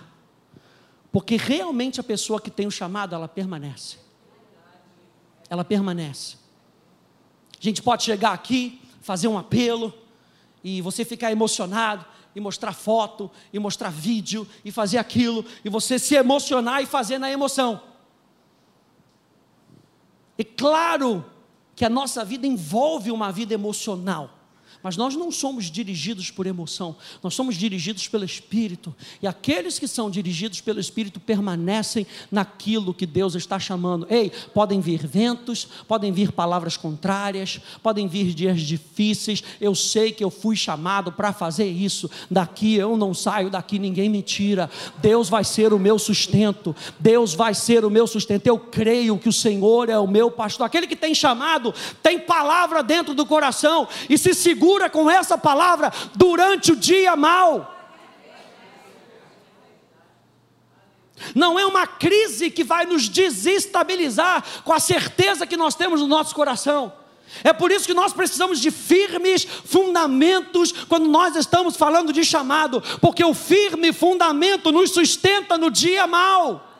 Porque 1.11 1.37
realmente 1.37 1.99
a 1.99 2.03
pessoa 2.03 2.41
que 2.41 2.49
tem 2.49 2.65
o 2.65 2.71
chamado, 2.71 3.13
ela 3.13 3.27
permanece. 3.27 3.97
Ela 5.47 5.63
permanece. 5.63 6.37
A 7.51 7.63
gente 7.63 7.83
pode 7.83 8.01
chegar 8.01 8.33
aqui, 8.33 8.81
fazer 8.99 9.27
um 9.27 9.37
apelo, 9.37 9.93
e 10.63 10.81
você 10.81 11.05
ficar 11.05 11.31
emocionado, 11.31 12.03
e 12.35 12.39
mostrar 12.39 12.73
foto, 12.73 13.29
e 13.53 13.59
mostrar 13.59 13.91
vídeo, 13.91 14.47
e 14.65 14.71
fazer 14.71 14.97
aquilo, 14.97 15.45
e 15.63 15.69
você 15.69 15.99
se 15.99 16.15
emocionar 16.15 16.81
e 16.81 16.87
fazer 16.87 17.19
na 17.19 17.29
emoção. 17.29 17.79
E 20.35 20.43
claro 20.43 21.23
que 21.75 21.85
a 21.85 21.89
nossa 21.89 22.23
vida 22.23 22.45
envolve 22.45 23.11
uma 23.11 23.31
vida 23.31 23.53
emocional. 23.53 24.42
Mas 24.83 24.97
nós 24.97 25.15
não 25.15 25.31
somos 25.31 25.71
dirigidos 25.71 26.29
por 26.29 26.45
emoção, 26.45 26.95
nós 27.23 27.33
somos 27.33 27.55
dirigidos 27.55 28.05
pelo 28.09 28.25
Espírito. 28.25 28.93
E 29.21 29.27
aqueles 29.27 29.79
que 29.79 29.87
são 29.87 30.11
dirigidos 30.11 30.59
pelo 30.59 30.79
Espírito 30.79 31.21
permanecem 31.21 32.05
naquilo 32.29 32.93
que 32.93 33.05
Deus 33.05 33.33
está 33.33 33.57
chamando. 33.57 34.05
Ei, 34.09 34.29
podem 34.53 34.81
vir 34.81 35.07
ventos, 35.07 35.65
podem 35.87 36.11
vir 36.11 36.33
palavras 36.33 36.75
contrárias, 36.75 37.61
podem 37.81 38.09
vir 38.09 38.33
dias 38.33 38.59
difíceis. 38.59 39.41
Eu 39.61 39.73
sei 39.73 40.11
que 40.11 40.23
eu 40.23 40.29
fui 40.29 40.57
chamado 40.57 41.13
para 41.13 41.31
fazer 41.31 41.69
isso. 41.69 42.11
Daqui 42.29 42.75
eu 42.75 42.97
não 42.97 43.13
saio, 43.13 43.49
daqui 43.49 43.79
ninguém 43.79 44.09
me 44.09 44.21
tira. 44.21 44.69
Deus 45.01 45.29
vai 45.29 45.45
ser 45.45 45.71
o 45.71 45.79
meu 45.79 45.97
sustento. 45.97 46.75
Deus 46.99 47.33
vai 47.33 47.53
ser 47.53 47.85
o 47.85 47.89
meu 47.89 48.05
sustento. 48.05 48.47
Eu 48.47 48.59
creio 48.59 49.17
que 49.17 49.29
o 49.29 49.33
Senhor 49.33 49.87
é 49.89 49.97
o 49.97 50.07
meu 50.07 50.29
pastor. 50.29 50.65
Aquele 50.65 50.87
que 50.87 50.95
tem 50.95 51.15
chamado 51.15 51.73
tem 52.01 52.19
palavra 52.19 52.83
dentro 52.83 53.13
do 53.13 53.25
coração 53.25 53.87
e 54.09 54.17
se 54.17 54.33
segura 54.33 54.72
segura 54.73 54.89
com 54.89 55.09
essa 55.09 55.37
palavra 55.37 55.91
durante 56.15 56.71
o 56.71 56.75
dia 56.75 57.15
mal. 57.15 57.69
Não 61.35 61.57
é 61.57 61.65
uma 61.65 61.85
crise 61.85 62.49
que 62.49 62.63
vai 62.63 62.85
nos 62.85 63.07
desestabilizar 63.07 64.43
com 64.63 64.73
a 64.73 64.79
certeza 64.79 65.45
que 65.45 65.55
nós 65.55 65.75
temos 65.75 66.01
no 66.01 66.07
nosso 66.07 66.33
coração. 66.33 66.91
É 67.43 67.53
por 67.53 67.71
isso 67.71 67.85
que 67.85 67.93
nós 67.93 68.13
precisamos 68.13 68.59
de 68.59 68.69
firmes 68.69 69.43
fundamentos 69.43 70.71
quando 70.71 71.07
nós 71.07 71.35
estamos 71.35 71.77
falando 71.77 72.11
de 72.11 72.25
chamado, 72.25 72.81
porque 72.99 73.23
o 73.23 73.33
firme 73.33 73.93
fundamento 73.93 74.71
nos 74.71 74.91
sustenta 74.91 75.57
no 75.57 75.71
dia 75.71 76.05
mal. 76.05 76.72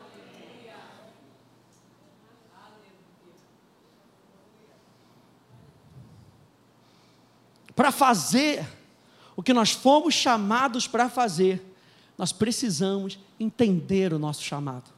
Para 7.74 7.90
fazer 7.90 8.66
o 9.36 9.42
que 9.42 9.52
nós 9.52 9.72
fomos 9.72 10.14
chamados 10.14 10.86
para 10.86 11.08
fazer, 11.08 11.62
nós 12.16 12.32
precisamos 12.32 13.18
entender 13.38 14.12
o 14.12 14.18
nosso 14.18 14.42
chamado. 14.42 14.92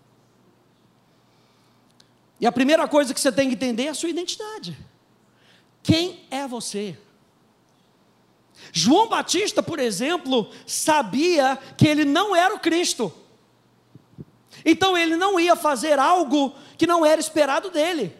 E 2.38 2.46
a 2.46 2.52
primeira 2.52 2.86
coisa 2.86 3.14
que 3.14 3.20
você 3.20 3.32
tem 3.32 3.48
que 3.48 3.54
entender 3.54 3.84
é 3.84 3.88
a 3.88 3.94
sua 3.94 4.10
identidade. 4.10 4.76
Quem 5.82 6.26
é 6.30 6.46
você? 6.46 6.98
João 8.72 9.08
Batista, 9.08 9.62
por 9.62 9.78
exemplo, 9.78 10.50
sabia 10.66 11.58
que 11.76 11.86
ele 11.86 12.04
não 12.04 12.36
era 12.36 12.54
o 12.54 12.58
Cristo. 12.58 13.12
Então 14.64 14.98
ele 14.98 15.16
não 15.16 15.38
ia 15.38 15.56
fazer 15.56 15.98
algo 15.98 16.54
que 16.76 16.86
não 16.86 17.06
era 17.06 17.20
esperado 17.20 17.70
dele. 17.70 18.14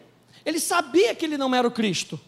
Ele 0.45 0.61
sabia 0.61 1.15
que 1.15 1.25
ele 1.25 1.37
não 1.37 1.55
era 1.55 1.67
o 1.67 1.71
Cristo. 1.71 2.19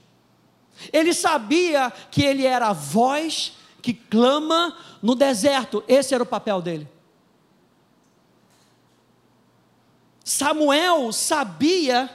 Ele 0.93 1.13
sabia 1.13 1.93
que 2.11 2.23
ele 2.23 2.47
era 2.47 2.69
a 2.69 2.73
voz 2.73 3.55
que 3.83 3.95
clama 3.95 4.77
no 5.03 5.15
deserto, 5.15 5.83
esse 5.89 6.15
era 6.15 6.23
o 6.23 6.27
papel 6.27 6.61
dele. 6.61 6.89
Samuel 10.25 11.11
sabia, 11.11 12.11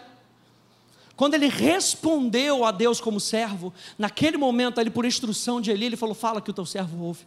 quando 1.15 1.33
ele 1.33 1.47
respondeu 1.47 2.63
a 2.63 2.71
Deus 2.71 3.01
como 3.01 3.19
servo, 3.19 3.73
naquele 3.97 4.37
momento, 4.37 4.79
ali 4.79 4.91
por 4.91 5.03
instrução 5.03 5.59
de 5.59 5.71
Eli, 5.71 5.87
ele 5.87 5.97
falou: 5.97 6.13
Fala 6.13 6.41
que 6.41 6.51
o 6.51 6.53
teu 6.53 6.65
servo 6.65 7.03
ouve, 7.03 7.25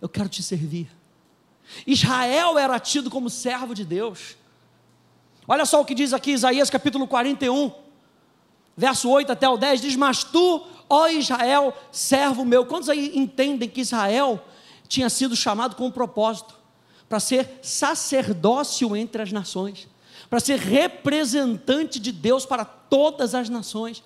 eu 0.00 0.08
quero 0.08 0.28
te 0.28 0.42
servir. 0.42 0.90
Israel 1.86 2.58
era 2.58 2.78
tido 2.80 3.10
como 3.10 3.28
servo 3.28 3.74
de 3.74 3.84
Deus. 3.84 4.36
Olha 5.46 5.66
só 5.66 5.80
o 5.80 5.84
que 5.84 5.94
diz 5.94 6.12
aqui 6.12 6.32
Isaías 6.32 6.70
capítulo 6.70 7.06
41 7.06 7.81
verso 8.76 9.08
8 9.08 9.32
até 9.32 9.48
o 9.48 9.56
10, 9.56 9.80
diz: 9.80 9.96
Mas 9.96 10.24
tu, 10.24 10.64
ó 10.88 11.08
Israel, 11.08 11.76
servo 11.90 12.44
meu. 12.44 12.64
Quantos 12.66 12.88
aí 12.88 13.12
entendem 13.14 13.68
que 13.68 13.80
Israel 13.80 14.42
tinha 14.88 15.08
sido 15.08 15.36
chamado 15.36 15.76
com 15.76 15.86
um 15.86 15.90
propósito? 15.90 16.54
Para 17.08 17.20
ser 17.20 17.60
sacerdócio 17.62 18.96
entre 18.96 19.22
as 19.22 19.32
nações, 19.32 19.88
para 20.30 20.40
ser 20.40 20.58
representante 20.58 22.00
de 22.00 22.10
Deus 22.10 22.46
para 22.46 22.64
todas 22.64 23.34
as 23.34 23.48
nações. 23.48 24.02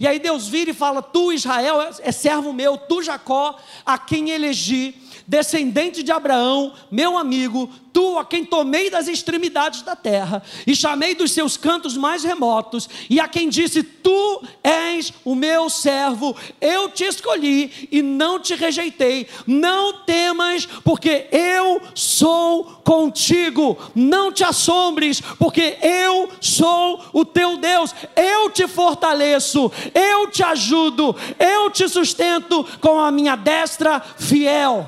E 0.00 0.06
aí 0.06 0.18
Deus 0.18 0.48
vira 0.48 0.70
e 0.70 0.74
fala: 0.74 1.02
Tu, 1.02 1.32
Israel, 1.32 1.80
é 2.00 2.12
servo 2.12 2.52
meu, 2.52 2.76
tu, 2.76 3.02
Jacó, 3.02 3.58
a 3.84 3.98
quem 3.98 4.30
elegi 4.30 4.94
descendente 5.26 6.02
de 6.02 6.12
Abraão, 6.12 6.72
meu 6.90 7.18
amigo, 7.18 7.68
tu 7.96 8.18
a 8.18 8.26
quem 8.26 8.44
tomei 8.44 8.90
das 8.90 9.08
extremidades 9.08 9.80
da 9.80 9.96
terra 9.96 10.42
e 10.66 10.76
chamei 10.76 11.14
dos 11.14 11.32
seus 11.32 11.56
cantos 11.56 11.96
mais 11.96 12.22
remotos, 12.22 12.90
e 13.08 13.18
a 13.18 13.26
quem 13.26 13.48
disse: 13.48 13.82
Tu 13.82 14.42
és 14.62 15.14
o 15.24 15.34
meu 15.34 15.70
servo, 15.70 16.36
eu 16.60 16.90
te 16.90 17.04
escolhi 17.04 17.88
e 17.90 18.02
não 18.02 18.38
te 18.38 18.54
rejeitei. 18.54 19.26
Não 19.46 20.04
temas, 20.04 20.66
porque 20.84 21.26
eu 21.32 21.80
sou 21.94 22.64
contigo. 22.84 23.78
Não 23.94 24.30
te 24.30 24.44
assombres, 24.44 25.22
porque 25.38 25.78
eu 25.80 26.28
sou 26.38 27.02
o 27.14 27.24
teu 27.24 27.56
Deus. 27.56 27.94
Eu 28.14 28.50
te 28.50 28.68
fortaleço, 28.68 29.72
eu 29.94 30.30
te 30.30 30.42
ajudo, 30.42 31.16
eu 31.38 31.70
te 31.70 31.88
sustento 31.88 32.62
com 32.78 33.00
a 33.00 33.10
minha 33.10 33.36
destra 33.36 34.00
fiel. 34.18 34.86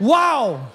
Uau! 0.00 0.73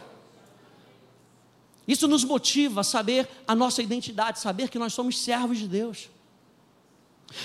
Isso 1.90 2.08
nos 2.08 2.24
motiva 2.24 2.82
a 2.82 2.84
saber 2.84 3.28
a 3.48 3.56
nossa 3.56 3.82
identidade, 3.82 4.40
saber 4.40 4.70
que 4.70 4.78
nós 4.78 4.94
somos 4.94 5.18
servos 5.18 5.58
de 5.58 5.68
Deus. 5.68 6.08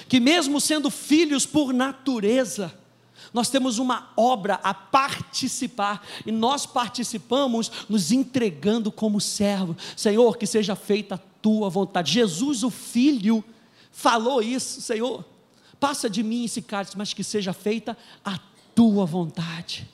Que 0.07 0.21
mesmo 0.21 0.61
sendo 0.61 0.91
filhos 0.91 1.47
por 1.47 1.73
natureza, 1.73 2.79
nós 3.33 3.49
temos 3.49 3.79
uma 3.79 4.13
obra 4.15 4.61
a 4.63 4.75
participar, 4.75 6.07
e 6.27 6.31
nós 6.31 6.67
participamos 6.67 7.73
nos 7.89 8.13
entregando 8.13 8.93
como 8.93 9.19
servo. 9.19 9.75
Senhor, 9.97 10.37
que 10.37 10.47
seja 10.47 10.77
feita 10.77 11.15
a 11.15 11.19
tua 11.41 11.71
vontade. 11.71 12.13
Jesus, 12.13 12.63
o 12.63 12.69
Filho, 12.69 13.43
falou 13.91 14.43
isso, 14.43 14.83
Senhor. 14.83 15.25
Passa 15.81 16.11
de 16.11 16.23
mim 16.23 16.45
esse 16.45 16.61
cálice, 16.61 16.99
mas 16.99 17.15
que 17.15 17.25
seja 17.25 17.55
feita 17.55 17.97
a 18.23 18.39
tua 18.75 19.07
vontade. 19.07 19.89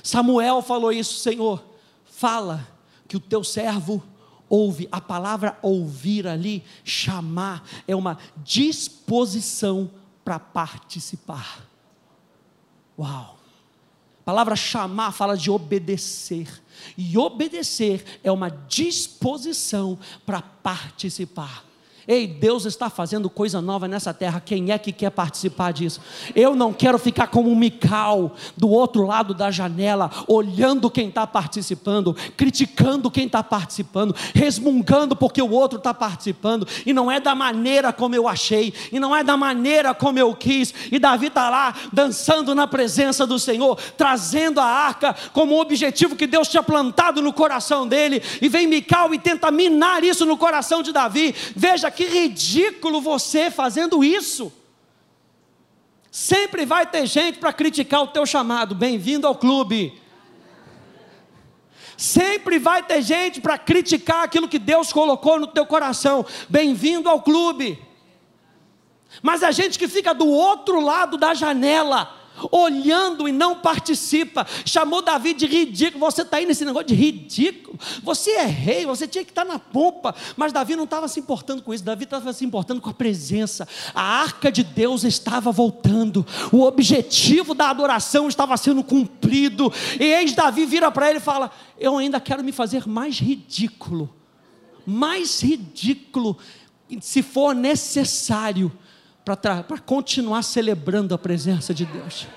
Samuel 0.00 0.62
falou 0.62 0.92
isso, 0.92 1.18
Senhor, 1.18 1.60
fala 2.04 2.75
que 3.06 3.16
o 3.16 3.20
teu 3.20 3.42
servo 3.42 4.02
ouve. 4.48 4.88
A 4.90 5.00
palavra 5.00 5.58
ouvir 5.62 6.26
ali, 6.26 6.64
chamar, 6.84 7.64
é 7.86 7.94
uma 7.94 8.18
disposição 8.38 9.90
para 10.24 10.38
participar. 10.38 11.66
Uau! 12.98 13.38
A 14.20 14.24
palavra 14.24 14.56
chamar 14.56 15.12
fala 15.12 15.36
de 15.36 15.50
obedecer. 15.50 16.62
E 16.96 17.16
obedecer 17.16 18.20
é 18.24 18.32
uma 18.32 18.50
disposição 18.50 19.98
para 20.24 20.42
participar. 20.42 21.65
Ei, 22.08 22.24
Deus 22.24 22.64
está 22.64 22.88
fazendo 22.88 23.28
coisa 23.28 23.60
nova 23.60 23.88
nessa 23.88 24.14
terra. 24.14 24.40
Quem 24.40 24.70
é 24.70 24.78
que 24.78 24.92
quer 24.92 25.10
participar 25.10 25.72
disso? 25.72 26.00
Eu 26.36 26.54
não 26.54 26.72
quero 26.72 26.98
ficar 27.00 27.26
como 27.26 27.50
um 27.50 27.56
mical 27.56 28.36
do 28.56 28.68
outro 28.68 29.04
lado 29.04 29.34
da 29.34 29.50
janela, 29.50 30.08
olhando 30.28 30.88
quem 30.88 31.08
está 31.08 31.26
participando, 31.26 32.14
criticando 32.36 33.10
quem 33.10 33.26
está 33.26 33.42
participando, 33.42 34.14
resmungando 34.32 35.16
porque 35.16 35.42
o 35.42 35.50
outro 35.50 35.78
está 35.78 35.92
participando, 35.92 36.66
e 36.84 36.92
não 36.92 37.10
é 37.10 37.18
da 37.18 37.34
maneira 37.34 37.92
como 37.92 38.14
eu 38.14 38.28
achei, 38.28 38.72
e 38.92 39.00
não 39.00 39.14
é 39.14 39.24
da 39.24 39.36
maneira 39.36 39.92
como 39.92 40.16
eu 40.16 40.32
quis. 40.32 40.72
E 40.92 41.00
Davi 41.00 41.26
está 41.26 41.50
lá 41.50 41.74
dançando 41.92 42.54
na 42.54 42.68
presença 42.68 43.26
do 43.26 43.38
Senhor, 43.38 43.76
trazendo 43.96 44.60
a 44.60 44.64
arca 44.64 45.16
como 45.32 45.60
objetivo 45.60 46.14
que 46.14 46.26
Deus 46.26 46.46
tinha 46.46 46.62
plantado 46.62 47.20
no 47.20 47.32
coração 47.32 47.86
dele, 47.86 48.22
e 48.40 48.48
vem 48.48 48.66
Mical 48.66 49.12
e 49.14 49.18
tenta 49.18 49.50
minar 49.50 50.04
isso 50.04 50.24
no 50.24 50.36
coração 50.36 50.82
de 50.82 50.92
Davi. 50.92 51.34
Veja 51.54 51.90
que 51.96 52.04
ridículo 52.04 53.00
você 53.00 53.50
fazendo 53.50 54.04
isso. 54.04 54.52
Sempre 56.10 56.64
vai 56.64 56.86
ter 56.86 57.06
gente 57.06 57.38
para 57.38 57.52
criticar 57.52 58.02
o 58.02 58.06
teu 58.06 58.24
chamado. 58.24 58.74
Bem-vindo 58.74 59.26
ao 59.26 59.34
clube. 59.34 60.00
Sempre 61.96 62.58
vai 62.58 62.82
ter 62.82 63.02
gente 63.02 63.40
para 63.40 63.58
criticar 63.58 64.24
aquilo 64.24 64.48
que 64.48 64.58
Deus 64.58 64.92
colocou 64.92 65.40
no 65.40 65.46
teu 65.46 65.66
coração. 65.66 66.24
Bem-vindo 66.48 67.08
ao 67.08 67.22
clube. 67.22 67.82
Mas 69.22 69.42
a 69.42 69.50
gente 69.50 69.78
que 69.78 69.88
fica 69.88 70.14
do 70.14 70.26
outro 70.26 70.80
lado 70.80 71.16
da 71.16 71.32
janela, 71.34 72.15
olhando 72.50 73.28
e 73.28 73.32
não 73.32 73.56
participa. 73.56 74.46
Chamou 74.64 75.02
Davi 75.02 75.34
de 75.34 75.46
ridículo. 75.46 76.00
Você 76.00 76.22
está 76.22 76.38
aí 76.38 76.46
nesse 76.46 76.64
negócio 76.64 76.88
de 76.88 76.94
ridículo. 76.94 77.78
Você 78.02 78.30
é 78.32 78.44
rei, 78.44 78.86
você 78.86 79.06
tinha 79.06 79.24
que 79.24 79.30
estar 79.30 79.44
na 79.44 79.58
pompa. 79.58 80.14
Mas 80.36 80.52
Davi 80.52 80.76
não 80.76 80.84
estava 80.84 81.08
se 81.08 81.20
importando 81.20 81.62
com 81.62 81.72
isso. 81.72 81.84
Davi 81.84 82.04
estava 82.04 82.32
se 82.32 82.44
importando 82.44 82.80
com 82.80 82.90
a 82.90 82.94
presença. 82.94 83.66
A 83.94 84.02
arca 84.02 84.50
de 84.50 84.62
Deus 84.62 85.04
estava 85.04 85.50
voltando. 85.52 86.26
O 86.52 86.62
objetivo 86.62 87.54
da 87.54 87.70
adoração 87.70 88.28
estava 88.28 88.56
sendo 88.56 88.82
cumprido. 88.82 89.72
E 89.98 90.04
eis 90.04 90.32
Davi 90.32 90.66
vira 90.66 90.90
para 90.90 91.08
ele 91.08 91.18
e 91.18 91.22
fala: 91.22 91.50
Eu 91.78 91.96
ainda 91.96 92.20
quero 92.20 92.44
me 92.44 92.52
fazer 92.52 92.86
mais 92.86 93.18
ridículo. 93.18 94.14
Mais 94.86 95.42
ridículo, 95.42 96.38
se 97.00 97.20
for 97.20 97.54
necessário 97.54 98.70
para 99.34 99.80
continuar 99.84 100.42
celebrando 100.42 101.12
a 101.12 101.18
presença 101.18 101.74
de 101.74 101.84
Deus. 101.84 102.28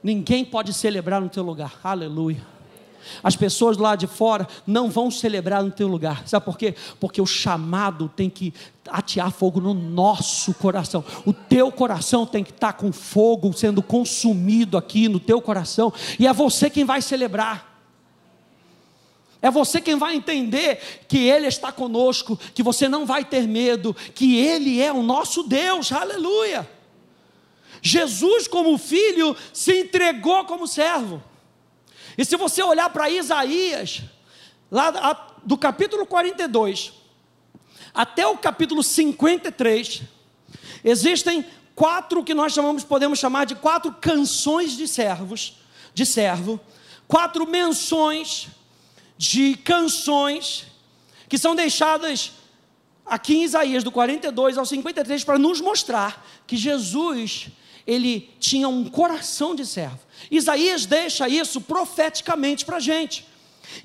ninguém 0.00 0.44
pode 0.44 0.72
celebrar 0.72 1.20
no 1.20 1.28
teu 1.28 1.42
lugar. 1.42 1.80
Aleluia. 1.82 2.40
As 3.20 3.34
pessoas 3.34 3.76
lá 3.76 3.96
de 3.96 4.06
fora 4.06 4.46
não 4.64 4.88
vão 4.88 5.10
celebrar 5.10 5.64
no 5.64 5.72
teu 5.72 5.88
lugar. 5.88 6.22
Sabe 6.26 6.44
por 6.44 6.56
quê? 6.56 6.76
Porque 7.00 7.20
o 7.20 7.26
chamado 7.26 8.08
tem 8.08 8.30
que 8.30 8.54
atear 8.88 9.32
fogo 9.32 9.60
no 9.60 9.74
nosso 9.74 10.54
coração. 10.54 11.04
O 11.24 11.32
teu 11.32 11.72
coração 11.72 12.24
tem 12.24 12.44
que 12.44 12.52
estar 12.52 12.74
com 12.74 12.92
fogo 12.92 13.52
sendo 13.52 13.82
consumido 13.82 14.78
aqui 14.78 15.08
no 15.08 15.18
teu 15.18 15.40
coração. 15.40 15.92
E 16.16 16.28
é 16.28 16.32
você 16.32 16.70
quem 16.70 16.84
vai 16.84 17.02
celebrar. 17.02 17.75
É 19.46 19.50
você 19.50 19.80
quem 19.80 19.94
vai 19.94 20.16
entender 20.16 21.04
que 21.06 21.18
Ele 21.18 21.46
está 21.46 21.70
conosco, 21.70 22.36
que 22.52 22.64
você 22.64 22.88
não 22.88 23.06
vai 23.06 23.24
ter 23.24 23.46
medo, 23.46 23.94
que 24.12 24.40
Ele 24.40 24.82
é 24.82 24.92
o 24.92 25.04
nosso 25.04 25.44
Deus, 25.44 25.92
aleluia. 25.92 26.68
Jesus, 27.80 28.48
como 28.48 28.76
filho, 28.76 29.36
se 29.52 29.82
entregou 29.82 30.44
como 30.46 30.66
servo. 30.66 31.22
E 32.18 32.24
se 32.24 32.36
você 32.36 32.60
olhar 32.60 32.90
para 32.90 33.08
Isaías, 33.08 34.02
lá 34.68 35.36
do 35.44 35.56
capítulo 35.56 36.04
42 36.06 36.92
até 37.94 38.26
o 38.26 38.36
capítulo 38.36 38.82
53, 38.82 40.02
existem 40.82 41.46
quatro 41.72 42.24
que 42.24 42.34
nós 42.34 42.52
chamamos, 42.52 42.82
podemos 42.82 43.20
chamar 43.20 43.46
de 43.46 43.54
quatro 43.54 43.92
canções 43.92 44.76
de 44.76 44.88
servos, 44.88 45.58
de 45.94 46.04
servo, 46.04 46.58
quatro 47.06 47.46
menções 47.46 48.48
de 49.16 49.56
canções 49.56 50.66
que 51.28 51.38
são 51.38 51.54
deixadas 51.54 52.32
aqui 53.04 53.36
em 53.36 53.44
Isaías 53.44 53.84
do 53.84 53.92
42 53.92 54.58
ao 54.58 54.66
53 54.66 55.24
para 55.24 55.38
nos 55.38 55.60
mostrar 55.60 56.24
que 56.46 56.56
Jesus 56.56 57.48
ele 57.86 58.30
tinha 58.40 58.68
um 58.68 58.84
coração 58.88 59.54
de 59.54 59.64
servo. 59.64 60.00
Isaías 60.30 60.86
deixa 60.86 61.28
isso 61.28 61.60
profeticamente 61.60 62.64
para 62.64 62.78
a 62.78 62.80
gente. 62.80 63.26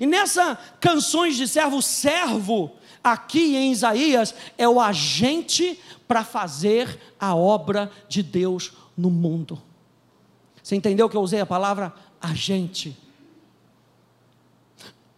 E 0.00 0.06
nessa 0.06 0.56
canções 0.80 1.36
de 1.36 1.46
servo, 1.46 1.80
servo, 1.80 2.72
aqui 3.02 3.56
em 3.56 3.72
Isaías, 3.72 4.34
é 4.58 4.68
o 4.68 4.80
agente 4.80 5.78
para 6.08 6.24
fazer 6.24 6.98
a 7.18 7.34
obra 7.34 7.90
de 8.08 8.22
Deus 8.22 8.72
no 8.96 9.10
mundo. 9.10 9.60
Você 10.62 10.76
entendeu 10.76 11.08
que 11.08 11.16
eu 11.16 11.22
usei 11.22 11.40
a 11.40 11.46
palavra 11.46 11.92
agente? 12.20 12.96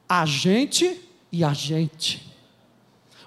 Agente 0.08 1.00
e 1.32 1.42
agente. 1.42 2.32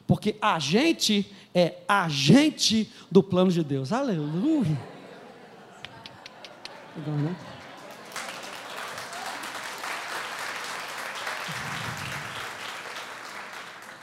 Porque 0.05 0.36
agente 0.41 1.29
é 1.53 1.75
agente 1.88 2.91
do 3.12 3.22
plano 3.22 3.51
de 3.51 3.63
Deus. 3.63 3.91
Aleluia. 3.91 4.79
Legal, 6.96 7.15
né? 7.15 7.36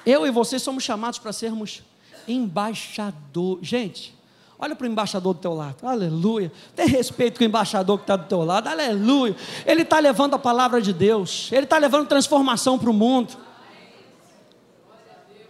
Eu 0.06 0.26
e 0.26 0.30
você 0.30 0.58
somos 0.58 0.84
chamados 0.84 1.18
para 1.18 1.32
sermos 1.32 1.82
embaixador. 2.28 3.58
Gente, 3.62 4.14
olha 4.64 4.74
para 4.74 4.86
o 4.86 4.90
embaixador 4.90 5.34
do 5.34 5.40
teu 5.40 5.52
lado, 5.52 5.76
aleluia. 5.82 6.50
Tem 6.74 6.86
respeito 6.86 7.38
com 7.38 7.44
o 7.44 7.46
embaixador 7.46 7.98
que 7.98 8.04
está 8.04 8.16
do 8.16 8.26
teu 8.26 8.42
lado, 8.42 8.66
aleluia. 8.66 9.36
Ele 9.66 9.82
está 9.82 9.98
levando 9.98 10.34
a 10.34 10.38
palavra 10.38 10.80
de 10.80 10.92
Deus, 10.92 11.50
ele 11.52 11.64
está 11.64 11.76
levando 11.76 12.08
transformação 12.08 12.78
para 12.78 12.90
o 12.90 12.94
mundo. 12.94 13.36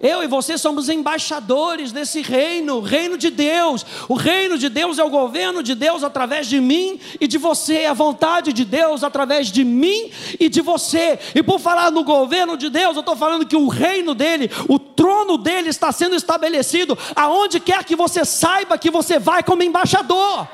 Eu 0.01 0.23
e 0.23 0.27
você 0.27 0.59
somos 0.59 0.89
embaixadores 0.89 1.93
desse 1.93 2.21
reino, 2.21 2.81
reino 2.81 3.17
de 3.17 3.31
Deus. 3.31 3.87
O 4.09 4.15
reino 4.15 4.59
de 4.59 4.69
Deus 4.69 4.99
é 4.99 5.05
o 5.05 5.09
governo 5.09 5.63
de 5.63 5.75
Deus 5.75 6.03
através 6.03 6.47
de 6.47 6.61
mim 6.61 7.01
e 7.21 7.27
de 7.27 7.39
você, 7.39 7.79
é 7.79 7.89
a 7.89 7.95
vontade 7.95 8.53
de 8.53 8.65
Deus 8.65 9.05
através 9.05 9.49
de 9.49 9.65
mim 9.65 10.11
e 10.39 10.49
de 10.49 10.61
você. 10.61 11.19
E 11.35 11.43
por 11.43 11.59
falar 11.59 11.91
no 11.91 12.05
governo 12.05 12.57
de 12.57 12.69
Deus, 12.69 12.97
eu 12.97 13.01
estou 13.01 13.17
falando 13.17 13.47
que 13.47 13.57
o 13.57 13.69
reino 13.69 14.15
dele, 14.15 14.51
o 14.69 14.79
trono 14.79 15.39
dele 15.39 15.69
está 15.69 15.91
sendo 15.93 16.15
estabelecido 16.15 16.99
aonde 17.15 17.61
quer 17.61 17.85
que 17.85 17.97
você 17.97 18.25
saiba 18.25 18.77
que 18.77 18.91
você 18.91 19.19
vai 19.19 19.43
como 19.43 19.63
embaixador. 19.63 20.47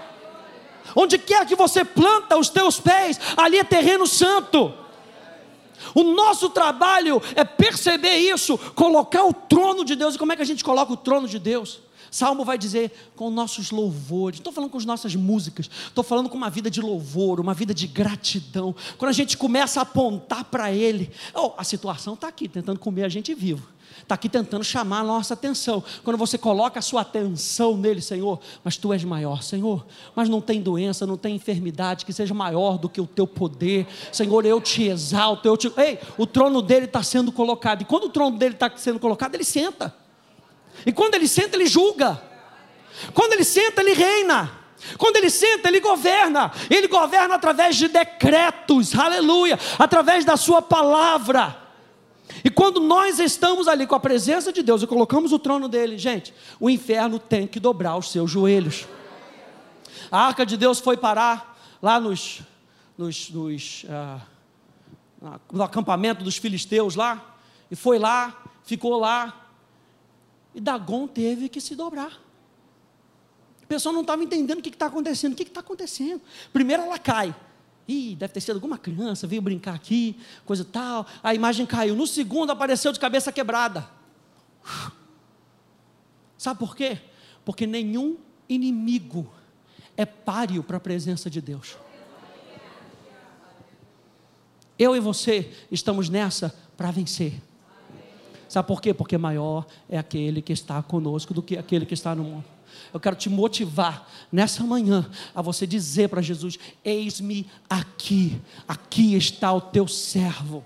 Onde 0.94 1.18
quer 1.18 1.46
que 1.46 1.55
você 1.55 1.85
planta 1.85 2.37
os 2.37 2.48
teus 2.48 2.79
pés, 2.79 3.18
ali 3.37 3.59
é 3.59 3.64
terreno 3.64 4.07
santo. 4.07 4.74
O 5.95 6.03
nosso 6.03 6.51
trabalho 6.51 7.21
é 7.35 7.45
perceber 7.45 8.16
isso, 8.16 8.59
colocar 8.75 9.25
o 9.25 9.33
trono 9.33 9.85
de 9.85 9.95
Deus. 9.95 10.14
E 10.14 10.19
como 10.19 10.33
é 10.33 10.37
que 10.37 10.43
a 10.43 10.47
gente 10.47 10.64
coloca 10.64 10.93
o 10.93 10.97
trono 10.97 11.29
de 11.29 11.38
Deus? 11.38 11.81
Salmo 12.11 12.45
vai 12.45 12.59
dizer 12.59 13.12
com 13.14 13.31
nossos 13.31 13.71
louvores, 13.71 14.40
estou 14.40 14.53
falando 14.53 14.71
com 14.71 14.79
as 14.79 14.85
nossas 14.85 15.14
músicas, 15.14 15.71
estou 15.87 16.03
falando 16.03 16.29
com 16.29 16.37
uma 16.37 16.51
vida 16.51 16.69
de 16.69 16.81
louvor, 16.81 17.38
uma 17.38 17.55
vida 17.55 17.73
de 17.73 17.87
gratidão. 17.87 18.75
Quando 18.99 19.11
a 19.11 19.14
gente 19.14 19.37
começa 19.37 19.79
a 19.79 19.85
apontar 19.85 20.45
para 20.45 20.73
Ele, 20.73 21.11
oh, 21.33 21.53
a 21.57 21.62
situação 21.62 22.14
está 22.14 22.27
aqui, 22.27 22.49
tentando 22.49 22.81
comer 22.81 23.05
a 23.05 23.09
gente 23.09 23.33
vivo 23.33 23.69
está 24.11 24.16
aqui 24.16 24.29
tentando 24.29 24.64
chamar 24.64 25.01
a 25.01 25.05
nossa 25.05 25.35
atenção. 25.35 25.83
Quando 26.03 26.16
você 26.16 26.37
coloca 26.37 26.81
a 26.81 26.83
sua 26.83 27.03
atenção 27.03 27.77
nele, 27.77 28.03
Senhor, 28.03 28.40
mas 28.64 28.77
tu 28.77 28.92
és 28.92 29.05
maior, 29.05 29.40
Senhor, 29.42 29.87
mas 30.16 30.29
não 30.29 30.40
tem 30.40 30.61
doença, 30.61 31.07
não 31.07 31.16
tem 31.16 31.37
enfermidade 31.37 32.05
que 32.05 32.12
seja 32.12 32.35
maior 32.35 32.77
do 32.77 32.88
que 32.88 33.01
o 33.01 33.07
teu 33.07 33.27
poder, 33.27 33.87
Senhor, 34.11 34.44
eu 34.44 34.61
te 34.61 34.83
exalto, 34.83 35.46
eu 35.46 35.57
te. 35.57 35.73
Ei, 35.77 36.01
o 36.18 36.27
trono 36.27 36.61
dele 36.61 36.87
está 36.87 37.05
sendo 37.05 37.31
colocado, 37.31 37.83
e 37.83 37.85
quando 37.85 38.05
o 38.05 38.09
trono 38.09 38.37
dele 38.37 38.55
está 38.55 38.70
sendo 38.77 38.99
colocado, 38.99 39.37
ele 39.37 39.44
senta, 39.44 39.94
e 40.85 40.92
quando 40.92 41.14
ele 41.14 41.29
senta, 41.29 41.57
ele 41.57 41.66
julga, 41.66 42.20
quando 43.14 43.35
ele 43.35 43.44
senta, 43.44 43.81
ele 43.81 43.92
reina. 43.92 44.59
Quando 44.96 45.16
ele 45.16 45.29
senta, 45.29 45.68
ele 45.68 45.79
governa. 45.79 46.51
Ele 46.70 46.88
governa 46.88 47.35
através 47.35 47.77
de 47.77 47.87
decretos, 47.87 48.99
aleluia, 48.99 49.59
através 49.79 50.25
da 50.25 50.37
sua 50.37 50.62
palavra. 50.62 51.69
E 52.45 52.51
quando 52.51 52.81
nós 52.81 53.19
estamos 53.19 53.69
ali 53.69 53.87
com 53.87 53.95
a 53.95 54.01
presença 54.01 54.53
de 54.53 54.62
Deus 54.62 54.83
e 54.83 54.87
colocamos 54.87 55.33
o 55.33 55.38
trono 55.38 55.69
dele, 55.69 55.99
gente, 55.99 56.33
o 56.59 56.71
inferno 56.71 57.19
tem 57.19 57.47
que 57.47 57.59
dobrar 57.59 57.97
os 57.97 58.11
seus 58.11 58.31
joelhos. 58.31 58.87
A 60.11 60.27
arca 60.27 60.45
de 60.47 60.57
Deus 60.57 60.79
foi 60.81 60.97
parar 60.97 61.59
lá 61.83 62.01
nos, 62.01 62.43
nos, 62.97 63.31
nos 63.31 63.87
ah, 63.88 64.21
no 65.53 65.62
acampamento 65.62 66.25
dos 66.25 66.37
filisteus 66.37 66.95
lá, 66.95 67.37
e 67.71 67.77
foi 67.77 67.99
lá, 67.99 68.43
ficou 68.64 68.99
lá, 68.99 69.49
e 70.55 70.61
Dagon 70.61 71.07
teve 71.07 71.49
que 71.49 71.61
se 71.61 71.75
dobrar. 71.75 72.19
A 73.62 73.66
pessoa 73.66 73.93
não 73.93 74.01
estava 74.01 74.25
entendendo 74.25 74.59
o 74.59 74.62
que 74.62 74.69
está 74.69 74.87
acontecendo. 74.87 75.33
O 75.33 75.37
que 75.37 75.45
está 75.45 75.61
acontecendo? 75.61 76.21
Primeiro 76.53 76.83
ela 76.83 76.99
cai. 76.99 77.35
Ih, 77.90 78.14
deve 78.14 78.33
ter 78.33 78.40
sido 78.40 78.55
alguma 78.55 78.79
criança, 78.79 79.26
veio 79.26 79.42
brincar 79.42 79.74
aqui, 79.74 80.16
coisa 80.44 80.64
tal. 80.64 81.05
A 81.24 81.35
imagem 81.35 81.66
caiu. 81.66 81.96
No 81.96 82.07
segundo 82.07 82.50
apareceu 82.50 82.92
de 82.92 83.00
cabeça 83.00 83.33
quebrada. 83.33 83.90
Sabe 86.38 86.61
por 86.61 86.76
quê? 86.76 86.98
Porque 87.44 87.66
nenhum 87.66 88.16
inimigo 88.48 89.29
é 89.96 90.07
páreo 90.07 90.62
para 90.62 90.76
a 90.76 90.81
presença 90.81 91.29
de 91.29 91.40
Deus. 91.40 91.76
Eu 94.79 94.94
e 94.94 95.00
você 95.00 95.53
estamos 95.68 96.09
nessa 96.09 96.55
para 96.76 96.92
vencer. 96.92 97.42
Sabe 98.48 98.68
por 98.68 98.81
quê? 98.81 98.94
Porque 98.94 99.18
maior 99.18 99.66
é 99.88 99.98
aquele 99.98 100.40
que 100.40 100.53
está 100.53 100.81
conosco 100.81 101.35
do 101.35 101.42
que 101.42 101.59
aquele 101.59 101.85
que 101.85 101.94
está 101.94 102.14
no 102.14 102.22
mundo. 102.22 102.44
Eu 102.92 103.00
quero 103.00 103.16
te 103.16 103.28
motivar 103.28 104.09
nessa 104.30 104.62
manhã 104.64 105.09
a 105.35 105.42
você 105.42 105.66
dizer 105.66 106.09
para 106.09 106.22
Jesus: 106.22 106.59
Eis-me 106.85 107.48
aqui, 107.68 108.40
aqui 108.66 109.14
está 109.14 109.52
o 109.52 109.61
teu 109.61 109.87
servo. 109.87 110.64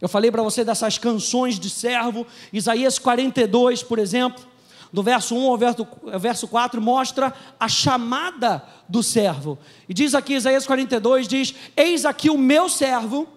Eu 0.00 0.08
falei 0.08 0.30
para 0.30 0.42
você 0.42 0.64
dessas 0.64 0.96
canções 0.96 1.58
de 1.58 1.68
servo, 1.68 2.26
Isaías 2.52 2.98
42, 2.98 3.82
por 3.82 3.98
exemplo, 3.98 4.46
do 4.92 5.02
verso 5.02 5.34
1 5.34 5.50
ao 5.50 5.58
verso, 5.58 5.88
verso 6.20 6.48
4, 6.48 6.80
mostra 6.80 7.34
a 7.58 7.68
chamada 7.68 8.64
do 8.88 9.02
servo. 9.02 9.58
E 9.88 9.94
diz 9.94 10.14
aqui, 10.14 10.34
Isaías 10.34 10.66
42, 10.66 11.26
diz: 11.26 11.54
Eis 11.76 12.04
aqui 12.04 12.30
o 12.30 12.38
meu 12.38 12.68
servo, 12.68 13.28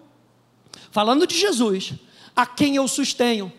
falando 0.90 1.26
de 1.26 1.38
Jesus, 1.38 1.94
a 2.34 2.46
quem 2.46 2.76
eu 2.76 2.86
sustenho 2.86 3.52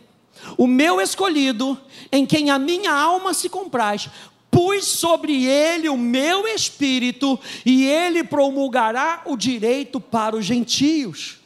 o 0.57 0.67
meu 0.67 1.01
escolhido, 1.01 1.79
em 2.11 2.25
quem 2.25 2.49
a 2.49 2.59
minha 2.59 2.93
alma 2.93 3.33
se 3.33 3.49
compraz, 3.49 4.09
pus 4.49 4.85
sobre 4.85 5.45
ele 5.45 5.89
o 5.89 5.97
meu 5.97 6.47
espírito, 6.47 7.39
e 7.65 7.85
ele 7.85 8.23
promulgará 8.23 9.21
o 9.25 9.35
direito 9.35 9.99
para 9.99 10.35
os 10.35 10.45
gentios. 10.45 11.39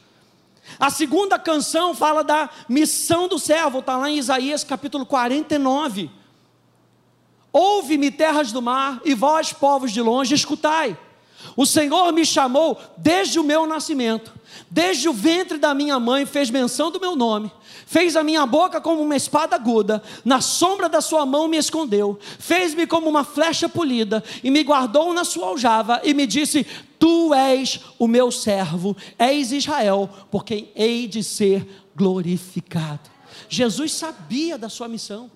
A 0.78 0.90
segunda 0.90 1.38
canção 1.38 1.94
fala 1.94 2.22
da 2.22 2.50
missão 2.68 3.26
do 3.26 3.38
servo, 3.38 3.78
está 3.78 3.96
lá 3.96 4.10
em 4.10 4.18
Isaías 4.18 4.62
capítulo 4.62 5.06
49. 5.06 6.10
Ouve-me, 7.52 8.10
terras 8.10 8.52
do 8.52 8.60
mar, 8.60 9.00
e 9.04 9.14
vós, 9.14 9.52
povos 9.52 9.90
de 9.90 10.02
longe, 10.02 10.34
escutai. 10.34 10.96
O 11.56 11.64
Senhor 11.64 12.12
me 12.12 12.26
chamou 12.26 12.78
desde 12.96 13.38
o 13.38 13.44
meu 13.44 13.66
nascimento, 13.66 14.32
Desde 14.70 15.08
o 15.08 15.12
ventre 15.12 15.58
da 15.58 15.72
minha 15.72 15.98
mãe 15.98 16.26
fez 16.26 16.50
menção 16.50 16.90
do 16.90 17.00
meu 17.00 17.16
nome, 17.16 17.50
fez 17.86 18.16
a 18.16 18.22
minha 18.22 18.44
boca 18.44 18.80
como 18.80 19.02
uma 19.02 19.16
espada 19.16 19.56
aguda, 19.56 20.02
na 20.24 20.40
sombra 20.40 20.88
da 20.88 21.00
sua 21.00 21.24
mão 21.24 21.48
me 21.48 21.56
escondeu, 21.56 22.18
fez-me 22.38 22.86
como 22.86 23.08
uma 23.08 23.24
flecha 23.24 23.68
polida 23.68 24.22
e 24.42 24.50
me 24.50 24.62
guardou 24.62 25.14
na 25.14 25.24
sua 25.24 25.48
aljava 25.48 26.00
e 26.04 26.12
me 26.12 26.26
disse: 26.26 26.66
Tu 26.98 27.32
és 27.32 27.80
o 27.98 28.06
meu 28.06 28.30
servo, 28.30 28.96
és 29.18 29.52
Israel, 29.52 30.08
por 30.30 30.44
quem 30.44 30.70
hei 30.74 31.06
de 31.06 31.22
ser 31.22 31.66
glorificado. 31.94 33.10
Jesus 33.48 33.92
sabia 33.92 34.58
da 34.58 34.68
sua 34.68 34.88
missão. 34.88 35.30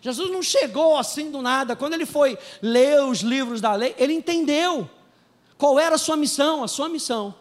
Jesus 0.00 0.30
não 0.30 0.42
chegou 0.42 0.96
assim 0.96 1.30
do 1.30 1.42
nada. 1.42 1.74
Quando 1.74 1.94
ele 1.94 2.06
foi 2.06 2.38
ler 2.62 3.02
os 3.02 3.20
livros 3.20 3.60
da 3.60 3.74
lei, 3.74 3.94
ele 3.98 4.12
entendeu 4.12 4.88
qual 5.56 5.78
era 5.78 5.96
a 5.96 5.98
sua 5.98 6.16
missão. 6.16 6.62
A 6.62 6.68
sua 6.68 6.88
missão 6.88 7.34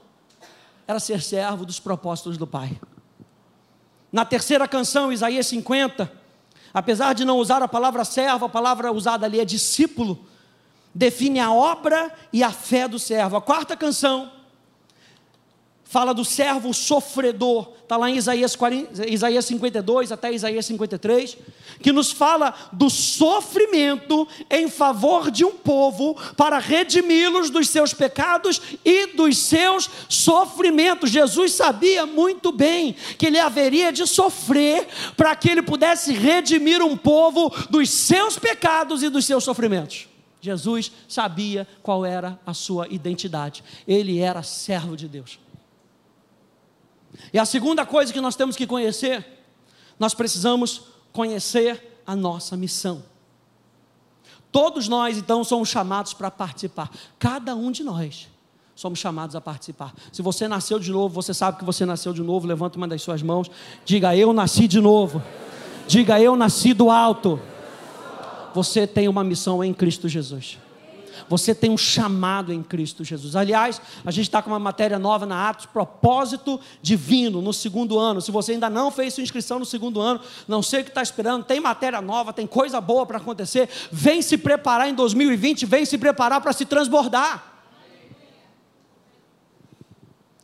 era 0.88 1.00
ser 1.00 1.22
servo 1.22 1.66
dos 1.66 1.80
propósitos 1.80 2.38
do 2.38 2.48
Pai. 2.48 2.80
Na 4.12 4.24
terceira 4.24 4.68
canção, 4.68 5.12
Isaías 5.12 5.46
50, 5.48 6.10
apesar 6.74 7.14
de 7.14 7.26
não 7.26 7.38
usar 7.38 7.62
a 7.62 7.68
palavra 7.68 8.06
servo, 8.06 8.46
a 8.46 8.50
palavra 8.50 8.92
usada 8.92 9.26
ali 9.26 9.40
é 9.40 9.46
discípulo, 9.46 10.26
define 10.96 11.40
a 11.40 11.52
obra 11.52 12.12
e 12.32 12.42
a 12.42 12.52
fé 12.52 12.88
do 12.88 12.98
servo. 12.98 13.36
A 13.36 13.42
quarta 13.42 13.76
canção, 13.76 14.32
fala 15.90 16.14
do 16.14 16.26
servo 16.26 16.74
sofredor, 16.74 17.70
está 17.82 17.96
lá 17.96 18.10
em 18.10 18.18
Isaías, 18.18 18.58
40, 18.58 19.10
Isaías 19.10 19.46
52 19.46 20.12
até 20.12 20.34
Isaías 20.34 20.66
53, 20.66 21.38
que 21.82 21.94
nos 21.94 22.12
fala 22.12 22.54
do 22.74 22.90
sofrimento 22.90 24.28
em 24.50 24.70
favor 24.70 25.32
de 25.32 25.46
um 25.46 25.52
povo 25.52 26.18
para 26.36 26.60
redimi-los 26.60 27.50
dos 27.50 27.70
seus 27.70 27.94
pecados 27.94 28.62
e 28.84 29.08
dos 29.08 29.38
seus 29.38 29.90
sofrimentos. 30.10 31.10
Jesus 31.10 31.54
sabia 31.54 32.06
muito 32.06 32.52
bem 32.52 32.94
que 33.18 33.28
ele 33.28 33.40
haveria 33.40 33.92
de 33.92 34.06
sofrer 34.06 34.88
para 35.16 35.36
que 35.38 35.50
ele 35.50 35.62
pudesse 35.62 36.12
redimir 36.12 36.82
um 36.82 36.98
povo 36.98 37.50
dos 37.70 37.90
seus 37.90 38.38
pecados 38.38 39.04
e 39.04 39.10
dos 39.10 39.26
seus 39.26 39.46
sofrimentos. 39.46 40.10
Jesus 40.42 40.92
sabia 41.08 41.66
qual 41.82 42.06
era 42.06 42.38
a 42.46 42.54
sua 42.54 42.88
identidade, 42.90 43.64
ele 43.88 44.20
era 44.20 44.44
servo 44.44 44.96
de 44.96 45.08
Deus. 45.08 45.40
E 47.34 47.40
a 47.40 47.46
segunda 47.46 47.86
coisa 47.86 48.14
que 48.14 48.22
nós 48.22 48.36
temos 48.36 48.56
que 48.56 48.68
conhecer, 48.68 49.26
nós 50.00 50.14
precisamos 50.14 50.84
conhecer 51.12 52.02
a 52.06 52.16
nossa 52.16 52.56
missão. 52.56 53.04
Todos 54.52 54.88
nós, 54.88 55.18
então, 55.18 55.44
somos 55.44 55.70
chamados 55.70 56.14
para 56.14 56.32
participar. 56.32 56.90
Cada 57.20 57.56
um 57.56 57.72
de 57.72 57.84
nós 57.84 58.28
somos 58.76 59.00
chamados 59.00 59.36
a 59.36 59.42
participar. 59.42 59.94
Se 60.12 60.22
você 60.22 60.48
nasceu 60.48 60.80
de 60.80 60.92
novo, 60.92 61.14
você 61.14 61.34
sabe 61.34 61.58
que 61.58 61.66
você 61.66 61.86
nasceu 61.86 62.14
de 62.14 62.22
novo, 62.22 62.48
levanta 62.48 62.78
uma 62.78 62.88
das 62.88 63.02
suas 63.02 63.22
mãos, 63.22 63.50
diga: 63.84 64.16
Eu 64.16 64.32
nasci 64.32 64.68
de 64.68 64.80
novo. 64.80 65.22
Diga: 65.88 66.22
Eu 66.22 66.36
nasci 66.36 66.74
do 66.74 66.90
alto. 66.90 67.40
Você 68.54 68.88
tem 68.88 69.08
uma 69.08 69.24
missão 69.24 69.64
em 69.64 69.74
Cristo 69.74 70.08
Jesus. 70.08 70.58
Você 71.30 71.54
tem 71.54 71.70
um 71.70 71.78
chamado 71.78 72.54
em 72.54 72.62
Cristo 72.64 73.04
Jesus. 73.04 73.36
Aliás, 73.36 73.82
a 74.06 74.12
gente 74.12 74.26
está 74.26 74.42
com 74.42 74.50
uma 74.50 74.60
matéria 74.60 74.98
nova 74.98 75.26
na 75.26 75.50
Atos, 75.50 75.66
propósito 75.66 76.60
divino, 76.82 77.42
no 77.42 77.54
segundo 77.54 77.98
ano. 77.98 78.22
Se 78.22 78.32
você 78.32 78.54
ainda 78.54 78.70
não 78.70 78.92
fez 78.92 79.14
sua 79.14 79.24
inscrição 79.24 79.60
no 79.60 79.66
segundo 79.66 80.02
ano, 80.02 80.22
não 80.48 80.62
sei 80.62 80.82
o 80.82 80.84
que 80.84 80.90
está 80.90 81.02
esperando, 81.02 81.44
tem 81.44 81.60
matéria 81.60 82.02
nova, 82.02 82.34
tem 82.34 82.48
coisa 82.48 82.80
boa 82.82 83.06
para 83.06 83.18
acontecer. 83.18 83.70
Vem 83.92 84.22
se 84.22 84.38
preparar 84.38 84.90
em 84.90 84.94
2020, 84.94 85.66
vem 85.66 85.86
se 85.86 85.98
preparar 85.98 86.42
para 86.42 86.54
se 86.54 86.66
transbordar. 86.66 87.54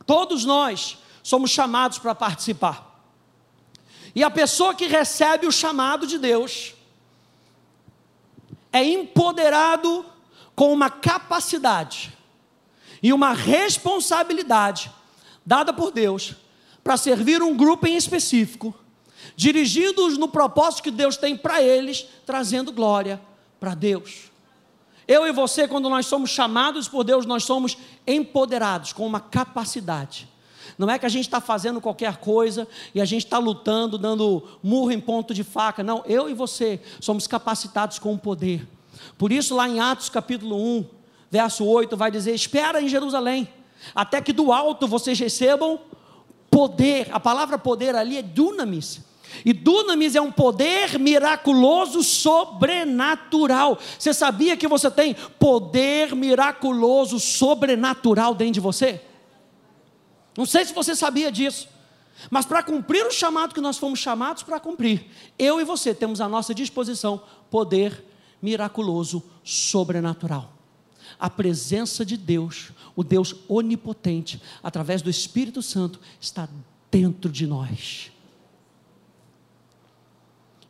Todos 0.06 0.44
nós 0.44 0.98
somos 1.22 1.50
chamados 1.50 1.98
para 1.98 2.14
participar. 2.14 2.94
E 4.14 4.22
a 4.22 4.30
pessoa 4.30 4.74
que 4.74 4.86
recebe 4.86 5.46
o 5.46 5.52
chamado 5.52 6.06
de 6.06 6.18
Deus 6.18 6.74
é 8.72 8.84
empoderado 8.84 10.04
com 10.54 10.72
uma 10.72 10.88
capacidade 10.88 12.12
e 13.02 13.12
uma 13.12 13.32
responsabilidade 13.32 14.90
dada 15.44 15.72
por 15.72 15.90
Deus 15.90 16.34
para 16.82 16.96
servir 16.96 17.42
um 17.42 17.56
grupo 17.56 17.86
em 17.86 17.96
específico, 17.96 18.74
dirigindo-os 19.36 20.18
no 20.18 20.28
propósito 20.28 20.82
que 20.82 20.90
Deus 20.90 21.16
tem 21.16 21.36
para 21.36 21.62
eles, 21.62 22.06
trazendo 22.26 22.72
glória 22.72 23.20
para 23.58 23.74
Deus. 23.74 24.30
Eu 25.06 25.26
e 25.26 25.32
você, 25.32 25.68
quando 25.68 25.90
nós 25.90 26.06
somos 26.06 26.30
chamados 26.30 26.88
por 26.88 27.04
Deus, 27.04 27.26
nós 27.26 27.44
somos 27.44 27.76
empoderados 28.06 28.92
com 28.92 29.06
uma 29.06 29.20
capacidade. 29.20 30.28
Não 30.78 30.90
é 30.90 30.98
que 30.98 31.06
a 31.06 31.10
gente 31.10 31.24
está 31.24 31.40
fazendo 31.40 31.80
qualquer 31.80 32.16
coisa 32.16 32.66
e 32.94 33.00
a 33.00 33.04
gente 33.04 33.24
está 33.24 33.38
lutando, 33.38 33.98
dando 33.98 34.42
murro 34.62 34.90
em 34.90 35.00
ponto 35.00 35.34
de 35.34 35.44
faca. 35.44 35.82
Não, 35.82 36.02
eu 36.06 36.28
e 36.28 36.34
você 36.34 36.80
somos 37.00 37.26
capacitados 37.26 37.98
com 37.98 38.14
o 38.14 38.18
poder 38.18 38.66
por 39.16 39.32
isso, 39.32 39.54
lá 39.54 39.68
em 39.68 39.80
Atos 39.80 40.08
capítulo 40.08 40.56
1, 40.56 40.86
verso 41.30 41.64
8, 41.64 41.96
vai 41.96 42.10
dizer: 42.10 42.34
Espera 42.34 42.80
em 42.80 42.88
Jerusalém, 42.88 43.48
até 43.94 44.20
que 44.20 44.32
do 44.32 44.52
alto 44.52 44.86
vocês 44.86 45.18
recebam 45.18 45.80
poder. 46.50 47.08
A 47.12 47.18
palavra 47.18 47.58
poder 47.58 47.94
ali 47.94 48.18
é 48.18 48.22
dunamis. 48.22 49.00
E 49.44 49.52
dunamis 49.52 50.14
é 50.14 50.20
um 50.20 50.30
poder 50.30 50.98
miraculoso 50.98 52.02
sobrenatural. 52.04 53.78
Você 53.98 54.14
sabia 54.14 54.56
que 54.56 54.68
você 54.68 54.90
tem 54.90 55.14
poder 55.38 56.14
miraculoso 56.14 57.18
sobrenatural 57.18 58.34
dentro 58.34 58.54
de 58.54 58.60
você? 58.60 59.00
Não 60.36 60.46
sei 60.46 60.64
se 60.64 60.72
você 60.72 60.94
sabia 60.94 61.32
disso. 61.32 61.68
Mas 62.30 62.46
para 62.46 62.62
cumprir 62.62 63.04
o 63.04 63.10
chamado 63.10 63.54
que 63.54 63.60
nós 63.60 63.76
fomos 63.76 63.98
chamados 63.98 64.42
para 64.42 64.60
cumprir, 64.60 65.06
eu 65.38 65.60
e 65.60 65.64
você 65.64 65.92
temos 65.92 66.20
à 66.20 66.28
nossa 66.28 66.54
disposição 66.54 67.20
poder 67.50 68.04
miraculoso, 68.44 69.22
sobrenatural. 69.42 70.52
A 71.18 71.30
presença 71.30 72.04
de 72.04 72.16
Deus, 72.16 72.72
o 72.94 73.02
Deus 73.02 73.34
onipotente, 73.48 74.42
através 74.62 75.00
do 75.00 75.08
Espírito 75.08 75.62
Santo, 75.62 75.98
está 76.20 76.48
dentro 76.90 77.30
de 77.30 77.46
nós. 77.46 78.12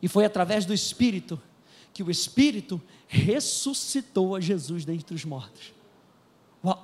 E 0.01 0.07
foi 0.07 0.23
através 0.23 0.65
do 0.65 0.73
Espírito 0.73 1.41
que 1.93 2.03
o 2.03 2.09
Espírito 2.09 2.81
ressuscitou 3.07 4.35
a 4.35 4.39
Jesus 4.39 4.85
dentre 4.85 5.13
os 5.13 5.25
mortos. 5.25 5.73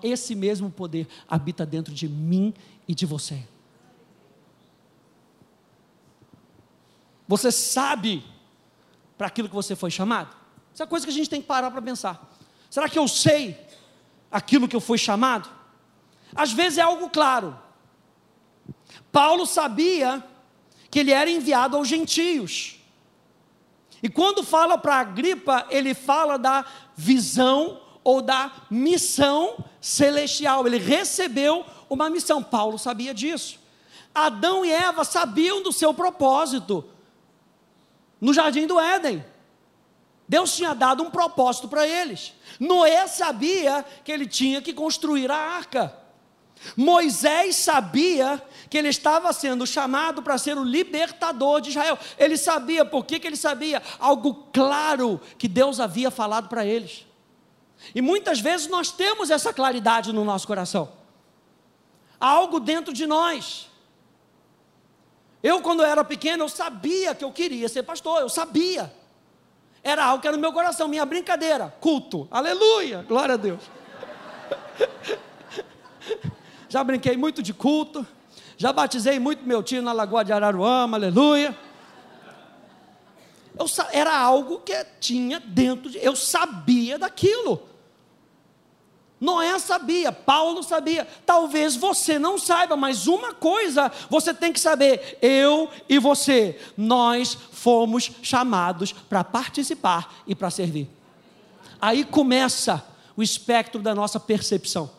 Esse 0.04 0.36
mesmo 0.36 0.70
poder 0.70 1.08
habita 1.28 1.66
dentro 1.66 1.94
de 1.94 2.08
mim 2.08 2.54
e 2.88 2.94
de 2.94 3.06
você. 3.06 3.44
Você 7.28 7.52
sabe 7.52 8.24
para 9.18 9.28
aquilo 9.28 9.48
que 9.48 9.56
você 9.56 9.76
foi 9.76 9.90
chamado? 9.90 10.41
Essa 10.74 10.84
é 10.84 10.88
coisa 10.88 11.06
que 11.06 11.12
a 11.12 11.16
gente 11.16 11.30
tem 11.30 11.42
que 11.42 11.48
parar 11.48 11.72
para 11.72 11.82
pensar. 11.82 12.30
Será 12.70 12.88
que 12.88 12.98
eu 12.98 13.08
sei 13.08 13.58
aquilo 14.32 14.68
que 14.68 14.76
eu 14.76 14.82
fui 14.82 14.98
chamado? 14.98 15.50
Às 16.34 16.52
vezes 16.52 16.78
é 16.78 16.82
algo 16.82 17.10
claro. 17.10 17.58
Paulo 19.12 19.46
sabia 19.46 20.24
que 20.90 21.00
ele 21.00 21.12
era 21.12 21.30
enviado 21.30 21.76
aos 21.76 21.88
gentios. 21.88 22.80
E 24.02 24.10
quando 24.10 24.44
fala 24.44 24.78
para 24.78 24.96
Agripa, 24.96 25.68
ele 25.70 25.94
fala 25.94 26.38
da 26.38 26.66
visão 26.96 27.80
ou 28.04 28.22
da 28.22 28.52
missão 28.70 29.64
celestial. 29.80 30.66
Ele 30.66 30.78
recebeu 30.78 31.66
uma 31.90 32.10
missão. 32.10 32.42
Paulo 32.42 32.80
sabia 32.80 33.14
disso. 33.14 33.60
Adão 34.14 34.66
e 34.66 34.72
Eva 34.72 35.04
sabiam 35.04 35.62
do 35.62 35.72
seu 35.72 35.94
propósito 35.94 36.84
no 38.20 38.34
jardim 38.34 38.68
do 38.68 38.80
Éden. 38.80 39.24
Deus 40.32 40.56
tinha 40.56 40.74
dado 40.74 41.04
um 41.04 41.12
propósito 41.12 41.68
para 41.68 41.86
eles. 41.86 42.34
Noé 42.58 43.06
sabia 43.06 43.86
que 44.02 44.10
ele 44.10 44.26
tinha 44.26 44.62
que 44.62 44.72
construir 44.72 45.30
a 45.30 45.36
arca. 45.36 45.94
Moisés 46.78 47.58
sabia 47.58 48.42
que 48.70 48.78
ele 48.78 48.88
estava 48.88 49.34
sendo 49.34 49.68
chamado 49.68 50.24
para 50.24 50.38
ser 50.38 50.58
o 50.58 50.64
libertador 50.64 51.60
de 51.60 51.72
Israel. 51.72 52.00
Ele 52.18 52.38
sabia, 52.38 52.86
por 52.86 53.04
que, 53.04 53.20
que 53.20 53.28
ele 53.28 53.36
sabia? 53.36 53.84
Algo 54.00 54.48
claro 54.54 55.20
que 55.38 55.50
Deus 55.50 55.82
havia 55.82 56.10
falado 56.10 56.48
para 56.48 56.66
eles. 56.66 57.06
E 57.94 58.02
muitas 58.02 58.40
vezes 58.40 58.68
nós 58.68 58.90
temos 58.90 59.30
essa 59.30 59.52
claridade 59.52 60.14
no 60.14 60.24
nosso 60.24 60.48
coração. 60.48 60.94
Há 62.18 62.30
algo 62.30 62.58
dentro 62.62 62.94
de 62.94 63.06
nós. 63.06 63.68
Eu, 65.44 65.62
quando 65.62 65.84
era 65.84 66.06
pequeno, 66.06 66.46
eu 66.46 66.50
sabia 66.50 67.14
que 67.14 67.26
eu 67.26 67.34
queria 67.34 67.68
ser 67.68 67.84
pastor, 67.84 68.22
eu 68.22 68.30
sabia. 68.30 69.01
Era 69.84 70.06
algo 70.06 70.22
que 70.22 70.28
era 70.28 70.38
no 70.38 70.42
meu 70.42 70.54
coração, 70.54 70.88
minha 70.88 71.06
brincadeira, 71.06 71.74
culto. 71.80 72.28
Aleluia, 72.30 73.04
glória 73.08 73.34
a 73.34 73.38
Deus. 73.38 73.62
Já 76.70 76.84
brinquei 76.84 77.18
muito 77.18 77.44
de 77.44 77.54
culto, 77.54 78.08
já 78.56 78.72
batizei 78.72 79.20
muito 79.20 79.44
meu 79.44 79.62
tio 79.62 79.82
na 79.82 79.92
Lagoa 79.92 80.24
de 80.24 80.32
Araruama, 80.32 80.96
aleluia. 80.96 81.54
Eu, 83.60 83.66
era 83.92 84.18
algo 84.18 84.60
que 84.60 84.74
tinha 85.00 85.40
dentro 85.40 85.90
de, 85.90 85.98
eu 85.98 86.16
sabia 86.16 86.98
daquilo. 86.98 87.71
Noé 89.22 89.60
sabia, 89.60 90.12
Paulo 90.12 90.64
sabia, 90.64 91.08
talvez 91.28 91.76
você 91.76 92.18
não 92.18 92.40
saiba, 92.40 92.76
mas 92.76 93.06
uma 93.06 93.36
coisa 93.36 93.92
você 94.10 94.34
tem 94.34 94.52
que 94.52 94.60
saber: 94.60 95.20
eu 95.22 95.70
e 95.88 96.00
você, 96.00 96.60
nós 96.76 97.38
fomos 97.52 98.12
chamados 98.24 98.92
para 98.92 99.24
participar 99.24 100.24
e 100.26 100.34
para 100.34 100.50
servir. 100.50 100.90
Aí 101.80 102.04
começa 102.04 102.84
o 103.16 103.22
espectro 103.22 103.80
da 103.80 103.94
nossa 103.94 104.20
percepção. 104.20 104.90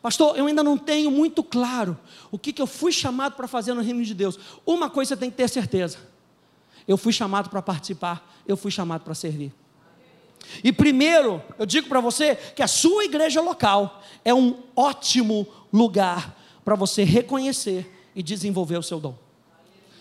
Pastor, 0.00 0.38
eu 0.38 0.46
ainda 0.46 0.62
não 0.62 0.78
tenho 0.78 1.10
muito 1.10 1.42
claro 1.42 1.98
o 2.30 2.38
que, 2.38 2.50
que 2.50 2.62
eu 2.62 2.66
fui 2.66 2.92
chamado 2.92 3.34
para 3.34 3.46
fazer 3.46 3.74
no 3.74 3.82
reino 3.82 4.02
de 4.02 4.14
Deus. 4.14 4.38
Uma 4.64 4.88
coisa 4.88 5.10
você 5.10 5.20
tem 5.20 5.30
que 5.30 5.36
ter 5.36 5.50
certeza: 5.50 5.98
eu 6.88 6.96
fui 6.96 7.12
chamado 7.12 7.50
para 7.50 7.60
participar, 7.60 8.26
eu 8.48 8.56
fui 8.56 8.70
chamado 8.70 9.02
para 9.02 9.14
servir. 9.14 9.52
E 10.62 10.72
primeiro, 10.72 11.42
eu 11.58 11.66
digo 11.66 11.88
para 11.88 12.00
você 12.00 12.34
que 12.34 12.62
a 12.62 12.68
sua 12.68 13.04
igreja 13.04 13.40
local 13.40 14.02
é 14.24 14.32
um 14.32 14.56
ótimo 14.76 15.46
lugar 15.72 16.36
para 16.64 16.74
você 16.74 17.04
reconhecer 17.04 17.90
e 18.14 18.22
desenvolver 18.22 18.78
o 18.78 18.82
seu 18.82 19.00
dom. 19.00 19.14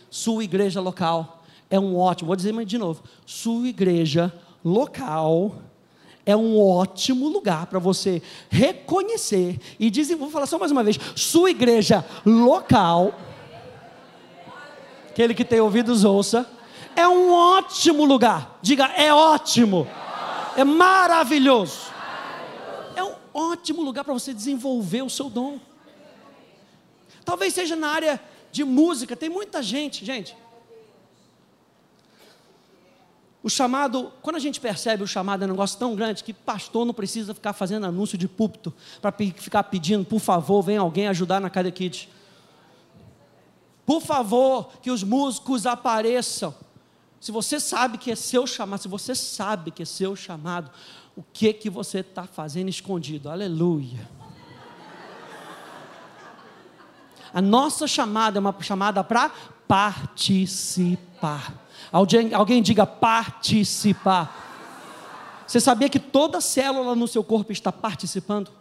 Sua 0.10 0.44
igreja 0.44 0.80
local 0.80 1.44
é 1.70 1.80
um 1.80 1.98
ótimo, 1.98 2.28
vou 2.28 2.36
dizer 2.36 2.54
de 2.66 2.78
novo, 2.78 3.04
sua 3.26 3.68
igreja 3.68 4.32
local 4.64 5.56
é 6.26 6.36
um 6.36 6.60
ótimo 6.60 7.28
lugar 7.28 7.66
para 7.66 7.80
você 7.80 8.22
reconhecer 8.50 9.60
e 9.80 9.90
desenvolver. 9.90 10.24
Vou 10.24 10.32
falar 10.32 10.46
só 10.46 10.58
mais 10.58 10.72
uma 10.72 10.84
vez: 10.84 10.98
sua 11.16 11.50
igreja 11.52 12.06
local, 12.26 13.14
aquele 15.10 15.34
que 15.34 15.44
tem 15.44 15.60
ouvidos 15.60 16.06
ouça, 16.06 16.50
é 16.96 17.08
um 17.08 17.34
ótimo 17.34 18.06
lugar. 18.06 18.58
Diga, 18.62 18.86
é 18.96 19.14
ótimo. 19.14 19.88
É 20.00 20.03
maravilhoso. 20.64 21.94
É 22.96 23.04
um 23.04 23.16
ótimo 23.34 23.82
lugar 23.82 24.04
para 24.04 24.14
você 24.14 24.34
desenvolver 24.34 25.02
o 25.02 25.10
seu 25.10 25.30
dom. 25.30 25.58
Talvez 27.24 27.54
seja 27.54 27.76
na 27.76 27.88
área 27.88 28.22
de 28.52 28.64
música, 28.64 29.16
tem 29.16 29.30
muita 29.30 29.64
gente, 29.64 30.06
gente. 30.06 30.36
O 33.42 33.50
chamado, 33.50 34.12
quando 34.22 34.38
a 34.38 34.40
gente 34.40 34.60
percebe 34.60 35.04
o 35.04 35.08
chamado 35.08 35.44
é 35.44 35.46
um 35.46 35.50
negócio 35.50 35.78
tão 35.78 35.96
grande 35.96 36.24
que 36.24 36.34
pastor 36.34 36.86
não 36.86 36.94
precisa 36.94 37.34
ficar 37.34 37.52
fazendo 37.52 37.86
anúncio 37.86 38.18
de 38.18 38.28
púlpito 38.28 38.74
para 39.02 39.12
ficar 39.12 39.64
pedindo, 39.64 40.06
por 40.06 40.20
favor, 40.20 40.62
vem 40.62 40.78
alguém 40.78 41.08
ajudar 41.08 41.42
na 41.42 41.50
Cada 41.50 41.70
Kids. 41.70 42.08
Por 43.86 44.02
favor, 44.02 44.70
que 44.82 44.90
os 44.90 45.04
músicos 45.04 45.66
apareçam. 45.66 46.56
Se 47.24 47.32
você 47.32 47.58
sabe 47.58 47.98
que 47.98 48.12
é 48.12 48.18
seu 48.18 48.46
chamado, 48.46 48.82
se 48.82 48.88
você 48.90 49.16
sabe 49.16 49.72
que 49.72 49.82
é 49.82 49.86
seu 49.86 50.14
chamado, 50.14 50.70
o 51.16 51.24
que 51.24 51.54
que 51.54 51.70
você 51.70 52.00
está 52.00 52.28
fazendo 52.28 52.68
escondido? 52.68 53.30
Aleluia. 53.30 54.10
A 57.34 57.42
nossa 57.42 57.88
chamada 57.88 58.40
é 58.40 58.42
uma 58.42 58.54
chamada 58.60 59.02
para 59.06 59.30
participar. 59.66 61.64
Alguém, 61.94 62.34
alguém 62.34 62.62
diga 62.62 62.86
participar. 62.86 65.46
Você 65.48 65.62
sabia 65.62 65.88
que 65.88 66.00
toda 66.00 66.42
célula 66.42 66.94
no 66.94 67.08
seu 67.08 67.24
corpo 67.24 67.54
está 67.54 67.72
participando? 67.72 68.52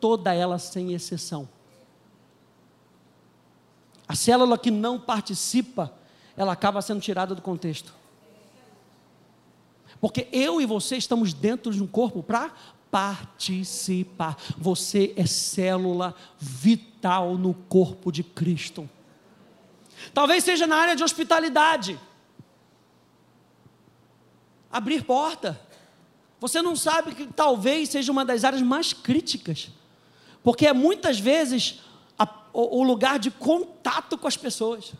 Toda 0.00 0.32
ela 0.32 0.58
sem 0.58 0.94
exceção. 0.94 1.46
A 4.08 4.14
célula 4.14 4.56
que 4.56 4.70
não 4.70 4.98
participa, 4.98 5.97
ela 6.38 6.52
acaba 6.52 6.80
sendo 6.80 7.00
tirada 7.00 7.34
do 7.34 7.42
contexto. 7.42 7.92
Porque 10.00 10.28
eu 10.30 10.60
e 10.60 10.66
você 10.66 10.96
estamos 10.96 11.34
dentro 11.34 11.72
de 11.72 11.82
um 11.82 11.86
corpo 11.86 12.22
para 12.22 12.52
participar. 12.92 14.36
Você 14.56 15.12
é 15.16 15.26
célula 15.26 16.14
vital 16.38 17.36
no 17.36 17.52
corpo 17.52 18.12
de 18.12 18.22
Cristo. 18.22 18.88
Talvez 20.14 20.44
seja 20.44 20.64
na 20.64 20.76
área 20.76 20.94
de 20.94 21.02
hospitalidade. 21.02 21.98
Abrir 24.70 25.02
porta. 25.02 25.60
Você 26.38 26.62
não 26.62 26.76
sabe 26.76 27.16
que 27.16 27.26
talvez 27.26 27.88
seja 27.88 28.12
uma 28.12 28.24
das 28.24 28.44
áreas 28.44 28.62
mais 28.62 28.92
críticas. 28.92 29.70
Porque 30.44 30.68
é 30.68 30.72
muitas 30.72 31.18
vezes 31.18 31.80
a, 32.16 32.28
o, 32.52 32.78
o 32.78 32.82
lugar 32.84 33.18
de 33.18 33.28
contato 33.28 34.16
com 34.16 34.28
as 34.28 34.36
pessoas. 34.36 34.92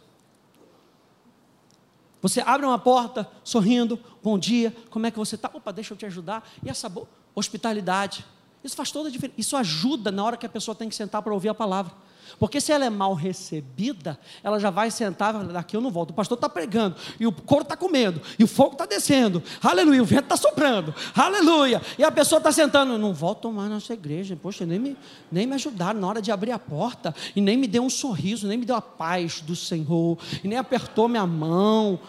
Você 2.20 2.40
abre 2.40 2.66
uma 2.66 2.78
porta 2.78 3.28
sorrindo, 3.44 3.98
bom 4.22 4.38
dia, 4.38 4.74
como 4.90 5.06
é 5.06 5.10
que 5.10 5.18
você 5.18 5.36
está? 5.36 5.50
Opa, 5.52 5.72
deixa 5.72 5.94
eu 5.94 5.98
te 5.98 6.06
ajudar. 6.06 6.48
E 6.64 6.68
essa 6.68 6.90
hospitalidade. 7.34 8.24
Isso 8.62 8.74
faz 8.74 8.90
toda 8.90 9.08
a 9.08 9.12
diferença. 9.12 9.38
Isso 9.38 9.56
ajuda 9.56 10.10
na 10.10 10.24
hora 10.24 10.36
que 10.36 10.46
a 10.46 10.48
pessoa 10.48 10.74
tem 10.74 10.88
que 10.88 10.94
sentar 10.94 11.22
para 11.22 11.32
ouvir 11.32 11.48
a 11.48 11.54
palavra. 11.54 11.92
Porque 12.38 12.60
se 12.60 12.72
ela 12.72 12.84
é 12.84 12.90
mal 12.90 13.14
recebida, 13.14 14.18
ela 14.42 14.58
já 14.58 14.70
vai 14.70 14.90
sentar, 14.90 15.32
daqui 15.44 15.76
eu 15.76 15.80
não 15.80 15.90
volto. 15.90 16.10
O 16.10 16.14
pastor 16.14 16.36
está 16.36 16.48
pregando, 16.48 16.96
e 17.18 17.26
o 17.26 17.32
couro 17.32 17.62
está 17.62 17.76
comendo, 17.76 18.20
e 18.38 18.44
o 18.44 18.46
fogo 18.46 18.72
está 18.72 18.86
descendo, 18.86 19.42
aleluia, 19.62 20.02
o 20.02 20.06
vento 20.06 20.24
está 20.24 20.36
soprando, 20.36 20.94
aleluia. 21.14 21.80
E 21.98 22.04
a 22.04 22.10
pessoa 22.10 22.38
está 22.38 22.52
sentando, 22.52 22.98
não 22.98 23.12
volto 23.14 23.52
mais 23.52 23.70
nessa 23.70 23.94
igreja, 23.94 24.36
poxa, 24.36 24.66
nem 24.66 24.78
me, 24.78 24.96
nem 25.30 25.46
me 25.46 25.54
ajudaram 25.54 26.00
na 26.00 26.06
hora 26.06 26.22
de 26.22 26.30
abrir 26.30 26.52
a 26.52 26.58
porta, 26.58 27.14
e 27.34 27.40
nem 27.40 27.56
me 27.56 27.66
deu 27.66 27.82
um 27.82 27.90
sorriso, 27.90 28.46
nem 28.46 28.58
me 28.58 28.64
deu 28.64 28.76
a 28.76 28.82
paz 28.82 29.40
do 29.40 29.54
Senhor, 29.54 30.18
e 30.42 30.48
nem 30.48 30.58
apertou 30.58 31.08
minha 31.08 31.26
mão. 31.26 32.00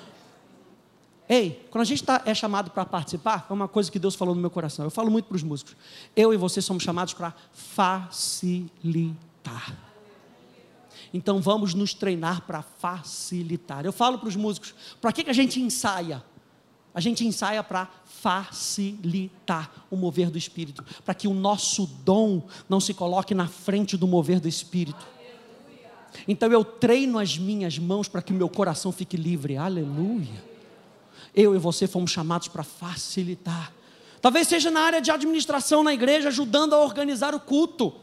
Ei, 1.30 1.64
quando 1.70 1.84
a 1.84 1.86
gente 1.86 2.04
tá, 2.04 2.24
é 2.26 2.34
chamado 2.34 2.72
para 2.72 2.84
participar, 2.84 3.46
é 3.48 3.54
uma 3.54 3.68
coisa 3.68 3.92
que 3.92 4.00
Deus 4.00 4.16
falou 4.16 4.34
no 4.34 4.42
meu 4.42 4.50
coração. 4.50 4.84
Eu 4.84 4.90
falo 4.90 5.12
muito 5.12 5.26
para 5.26 5.36
os 5.36 5.44
músicos. 5.44 5.76
Eu 6.16 6.34
e 6.34 6.38
você 6.38 6.60
somos 6.60 6.82
chamados 6.82 7.14
para 7.14 7.36
facilitar. 7.54 8.50
Então 11.14 11.42
vamos 11.42 11.74
nos 11.74 11.94
treinar 11.94 12.42
para 12.42 12.62
facilitar. 12.62 13.86
Eu 13.86 13.94
falo 13.94 14.20
para 14.20 14.30
os 14.30 14.36
músicos: 14.36 14.74
para 15.02 15.12
que, 15.12 15.24
que 15.24 15.30
a 15.30 15.34
gente 15.34 15.60
ensaia? 15.60 16.24
A 16.94 17.00
gente 17.00 17.26
ensaia 17.26 17.64
para 17.64 17.88
facilitar 18.06 19.72
o 19.92 19.96
mover 19.96 20.30
do 20.30 20.38
Espírito, 20.38 20.84
para 21.06 21.14
que 21.14 21.28
o 21.28 21.34
nosso 21.34 21.86
dom 22.04 22.48
não 22.68 22.80
se 22.80 22.94
coloque 22.94 23.36
na 23.36 23.48
frente 23.48 23.96
do 23.96 24.08
mover 24.08 24.40
do 24.40 24.48
Espírito. 24.48 25.08
Então 26.28 26.52
eu 26.52 26.64
treino 26.64 27.20
as 27.20 27.38
minhas 27.38 27.78
mãos 27.78 28.08
para 28.08 28.22
que 28.22 28.34
o 28.34 28.36
meu 28.36 28.50
coração 28.50 28.92
fique 28.92 29.16
livre. 29.16 29.56
Aleluia. 29.58 30.44
Eu 31.36 31.56
e 31.56 31.60
você 31.60 31.88
fomos 31.88 32.12
chamados 32.12 32.48
para 32.48 32.64
facilitar. 32.64 33.72
Talvez 34.22 34.48
seja 34.48 34.70
na 34.70 34.82
área 34.82 35.02
de 35.02 35.12
administração 35.12 35.84
na 35.84 35.94
igreja, 35.94 36.28
ajudando 36.28 36.74
a 36.74 36.84
organizar 36.84 37.34
o 37.34 37.40
culto. 37.40 37.94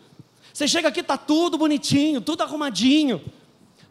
Você 0.56 0.66
chega 0.66 0.88
aqui, 0.88 1.00
está 1.00 1.18
tudo 1.18 1.58
bonitinho, 1.58 2.18
tudo 2.18 2.42
arrumadinho. 2.42 3.20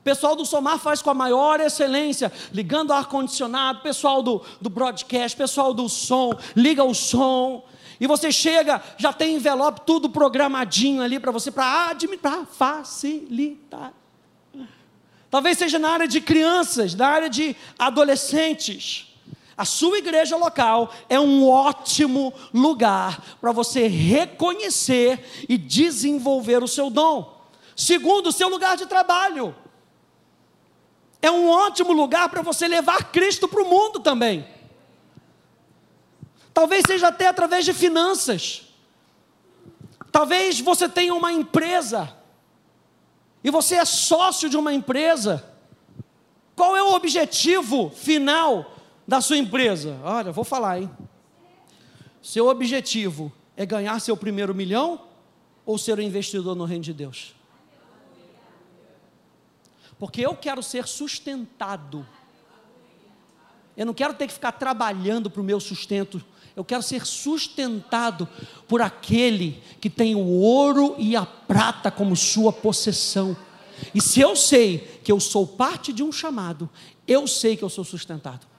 Pessoal 0.03 0.35
do 0.35 0.43
Somar 0.47 0.79
faz 0.79 0.99
com 0.99 1.11
a 1.11 1.13
maior 1.13 1.59
excelência, 1.59 2.31
ligando 2.51 2.89
o 2.89 2.93
ar-condicionado, 2.93 3.81
pessoal 3.81 4.23
do, 4.23 4.41
do 4.59 4.67
broadcast, 4.67 5.37
pessoal 5.37 5.75
do 5.75 5.87
som, 5.87 6.35
liga 6.55 6.83
o 6.83 6.95
som. 6.95 7.63
E 7.99 8.07
você 8.07 8.31
chega, 8.31 8.81
já 8.97 9.13
tem 9.13 9.35
envelope, 9.35 9.81
tudo 9.85 10.09
programadinho 10.09 11.03
ali 11.03 11.19
para 11.19 11.31
você, 11.31 11.51
para 11.51 11.95
facilitar. 12.51 13.93
Talvez 15.29 15.59
seja 15.59 15.77
na 15.77 15.91
área 15.91 16.07
de 16.07 16.19
crianças, 16.19 16.95
na 16.95 17.07
área 17.07 17.29
de 17.29 17.55
adolescentes. 17.77 19.14
A 19.57 19.63
sua 19.63 19.97
igreja 19.99 20.35
local 20.35 20.93
é 21.07 21.19
um 21.19 21.47
ótimo 21.47 22.33
lugar 22.53 23.37
para 23.39 23.53
você 23.53 23.87
reconhecer 23.87 25.45
e 25.47 25.57
desenvolver 25.57 26.61
o 26.61 26.67
seu 26.67 26.89
dom. 26.89 27.41
Segundo, 27.75 28.27
o 28.27 28.33
seu 28.33 28.49
lugar 28.49 28.75
de 28.75 28.85
trabalho. 28.85 29.55
É 31.21 31.31
um 31.31 31.49
ótimo 31.49 31.93
lugar 31.93 32.29
para 32.29 32.41
você 32.41 32.67
levar 32.67 33.11
Cristo 33.11 33.47
para 33.47 33.61
o 33.61 33.69
mundo 33.69 33.99
também. 33.99 34.45
Talvez 36.53 36.83
seja 36.85 37.07
até 37.07 37.27
através 37.27 37.63
de 37.63 37.73
finanças. 37.73 38.63
Talvez 40.11 40.59
você 40.59 40.87
tenha 40.87 41.13
uma 41.13 41.31
empresa 41.31 42.13
e 43.43 43.49
você 43.49 43.75
é 43.75 43.85
sócio 43.85 44.49
de 44.49 44.57
uma 44.57 44.73
empresa. 44.73 45.43
Qual 46.55 46.75
é 46.75 46.83
o 46.83 46.93
objetivo 46.93 47.89
final 47.89 48.74
da 49.07 49.21
sua 49.21 49.37
empresa? 49.37 49.99
Olha, 50.03 50.31
vou 50.31 50.43
falar, 50.43 50.81
hein? 50.81 50.89
Seu 52.21 52.47
objetivo 52.47 53.31
é 53.55 53.65
ganhar 53.65 53.99
seu 53.99 54.17
primeiro 54.17 54.53
milhão 54.53 55.01
ou 55.65 55.77
ser 55.77 55.99
um 55.99 56.01
investidor 56.01 56.55
no 56.55 56.65
reino 56.65 56.83
de 56.83 56.93
Deus? 56.93 57.35
Porque 59.97 60.21
eu 60.21 60.35
quero 60.35 60.61
ser 60.61 60.87
sustentado. 60.87 62.05
Eu 63.77 63.85
não 63.85 63.93
quero 63.93 64.13
ter 64.13 64.27
que 64.27 64.33
ficar 64.33 64.53
trabalhando 64.53 65.29
para 65.29 65.41
o 65.41 65.45
meu 65.45 65.59
sustento. 65.59 66.23
Eu 66.55 66.63
quero 66.63 66.81
ser 66.81 67.05
sustentado 67.05 68.27
por 68.67 68.81
aquele 68.81 69.61
que 69.79 69.89
tem 69.89 70.15
o 70.15 70.25
ouro 70.25 70.95
e 70.97 71.15
a 71.15 71.25
prata 71.25 71.91
como 71.91 72.15
sua 72.15 72.51
possessão. 72.51 73.35
E 73.93 74.01
se 74.01 74.21
eu 74.21 74.35
sei 74.35 74.99
que 75.03 75.11
eu 75.11 75.19
sou 75.19 75.45
parte 75.45 75.91
de 75.91 76.01
um 76.01 76.11
chamado, 76.11 76.69
eu 77.07 77.27
sei 77.27 77.57
que 77.57 77.63
eu 77.63 77.69
sou 77.69 77.83
sustentado. 77.83 78.54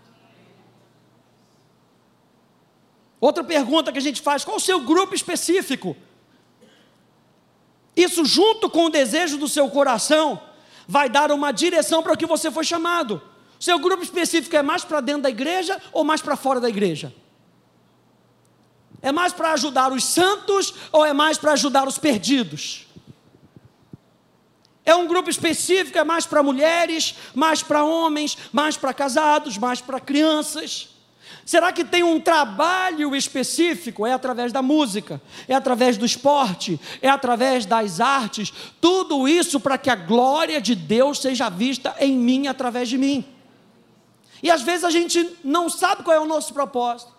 Outra 3.20 3.42
pergunta 3.42 3.92
que 3.92 3.98
a 3.98 4.02
gente 4.02 4.20
faz: 4.20 4.44
qual 4.44 4.56
o 4.56 4.60
seu 4.60 4.80
grupo 4.80 5.14
específico? 5.14 5.96
Isso, 7.96 8.24
junto 8.24 8.68
com 8.68 8.86
o 8.86 8.90
desejo 8.90 9.38
do 9.38 9.48
seu 9.48 9.70
coração, 9.70 10.40
vai 10.86 11.08
dar 11.08 11.32
uma 11.32 11.50
direção 11.50 12.02
para 12.02 12.12
o 12.12 12.16
que 12.16 12.26
você 12.26 12.50
foi 12.50 12.64
chamado. 12.64 13.22
Seu 13.58 13.78
grupo 13.78 14.02
específico 14.02 14.54
é 14.54 14.62
mais 14.62 14.84
para 14.84 15.00
dentro 15.00 15.22
da 15.22 15.30
igreja 15.30 15.80
ou 15.92 16.04
mais 16.04 16.20
para 16.20 16.36
fora 16.36 16.60
da 16.60 16.68
igreja? 16.68 17.14
É 19.00 19.10
mais 19.10 19.32
para 19.32 19.52
ajudar 19.52 19.92
os 19.92 20.04
santos 20.04 20.74
ou 20.92 21.04
é 21.04 21.12
mais 21.14 21.38
para 21.38 21.52
ajudar 21.52 21.88
os 21.88 21.96
perdidos? 21.96 22.86
É 24.84 24.94
um 24.94 25.06
grupo 25.06 25.30
específico, 25.30 25.98
é 25.98 26.04
mais 26.04 26.26
para 26.26 26.42
mulheres, 26.42 27.16
mais 27.34 27.62
para 27.62 27.82
homens, 27.82 28.36
mais 28.52 28.76
para 28.76 28.92
casados, 28.92 29.58
mais 29.58 29.80
para 29.80 29.98
crianças? 29.98 30.95
Será 31.44 31.72
que 31.72 31.84
tem 31.84 32.02
um 32.02 32.18
trabalho 32.18 33.14
específico? 33.14 34.04
É 34.04 34.12
através 34.12 34.52
da 34.52 34.62
música, 34.62 35.22
é 35.46 35.54
através 35.54 35.96
do 35.96 36.04
esporte, 36.04 36.80
é 37.00 37.08
através 37.08 37.64
das 37.64 38.00
artes, 38.00 38.52
tudo 38.80 39.28
isso 39.28 39.60
para 39.60 39.78
que 39.78 39.88
a 39.88 39.94
glória 39.94 40.60
de 40.60 40.74
Deus 40.74 41.20
seja 41.20 41.48
vista 41.48 41.94
em 42.00 42.16
mim, 42.16 42.48
através 42.48 42.88
de 42.88 42.98
mim. 42.98 43.24
E 44.42 44.50
às 44.50 44.62
vezes 44.62 44.84
a 44.84 44.90
gente 44.90 45.36
não 45.44 45.68
sabe 45.68 46.02
qual 46.02 46.16
é 46.16 46.20
o 46.20 46.26
nosso 46.26 46.52
propósito, 46.52 47.12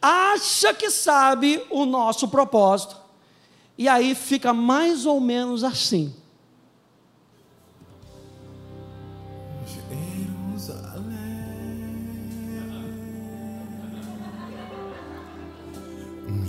acha 0.00 0.74
que 0.74 0.90
sabe 0.90 1.62
o 1.70 1.86
nosso 1.86 2.28
propósito, 2.28 2.96
e 3.78 3.88
aí 3.88 4.14
fica 4.14 4.52
mais 4.52 5.06
ou 5.06 5.20
menos 5.20 5.64
assim. 5.64 6.14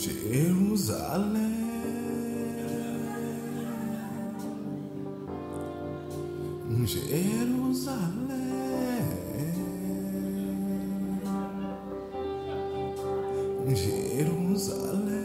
Jerusalém. 0.01 1.61
Jerusalém. 6.87 8.41
Jerusalém. 13.75 15.21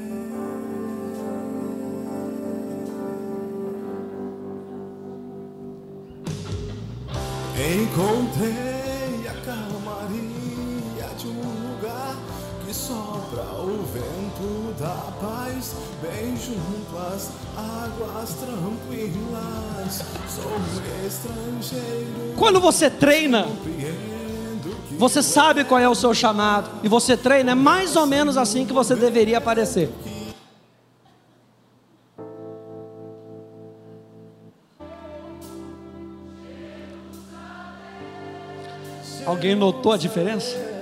Encontrei 7.56 8.75
vento 13.96 14.74
da 14.78 15.12
paz, 15.20 15.74
bem 16.02 16.36
junto 16.36 16.98
às 16.98 17.30
águas 17.56 18.34
tranquilas. 18.34 20.04
Sou 20.28 20.52
estrangeiro. 21.06 22.34
Quando 22.36 22.60
você 22.60 22.90
treina, 22.90 23.46
você 24.98 25.22
sabe 25.22 25.64
qual 25.64 25.80
é 25.80 25.88
o 25.88 25.94
seu 25.94 26.12
chamado, 26.12 26.70
e 26.82 26.88
você 26.88 27.16
treina, 27.16 27.52
é 27.52 27.54
mais 27.54 27.96
ou 27.96 28.06
menos 28.06 28.36
assim 28.36 28.66
que 28.66 28.72
você 28.72 28.94
deveria 28.94 29.38
aparecer. 29.38 29.90
Alguém 39.24 39.56
notou 39.56 39.92
a 39.92 39.96
diferença? 39.96 40.75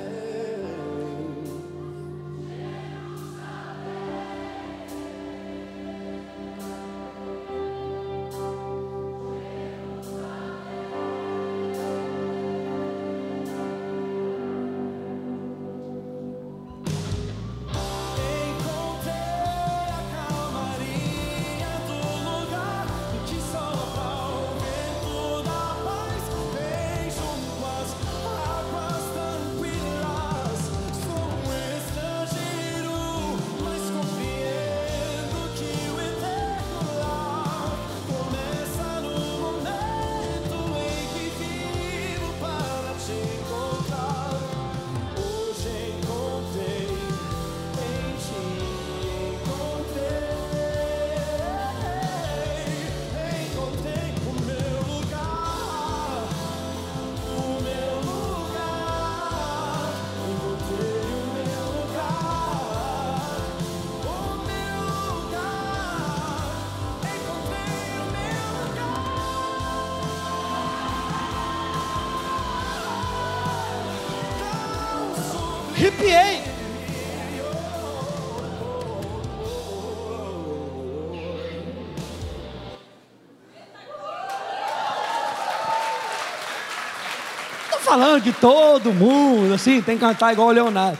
Que 88.25 88.33
todo 88.33 88.91
mundo 88.91 89.53
assim 89.53 89.83
tem 89.83 89.97
que 89.97 90.01
cantar 90.01 90.33
igual 90.33 90.49
o 90.49 90.51
Leonardo. 90.51 90.99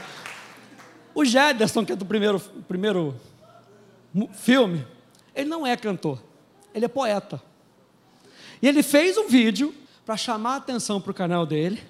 O 1.15 1.25
Jederson, 1.25 1.83
que 1.83 1.91
é 1.91 1.95
do 1.95 2.05
primeiro, 2.05 2.39
primeiro 2.67 3.15
filme, 4.33 4.85
ele 5.33 5.49
não 5.49 5.65
é 5.65 5.75
cantor, 5.75 6.21
ele 6.71 6.85
é 6.85 6.87
poeta. 6.87 7.41
E 8.61 8.67
ele 8.67 8.83
fez 8.83 9.17
um 9.17 9.27
vídeo 9.27 9.73
para 10.05 10.15
chamar 10.15 10.53
a 10.53 10.55
atenção 10.57 11.01
para 11.01 11.09
o 11.09 11.15
canal 11.15 11.47
dele, 11.47 11.81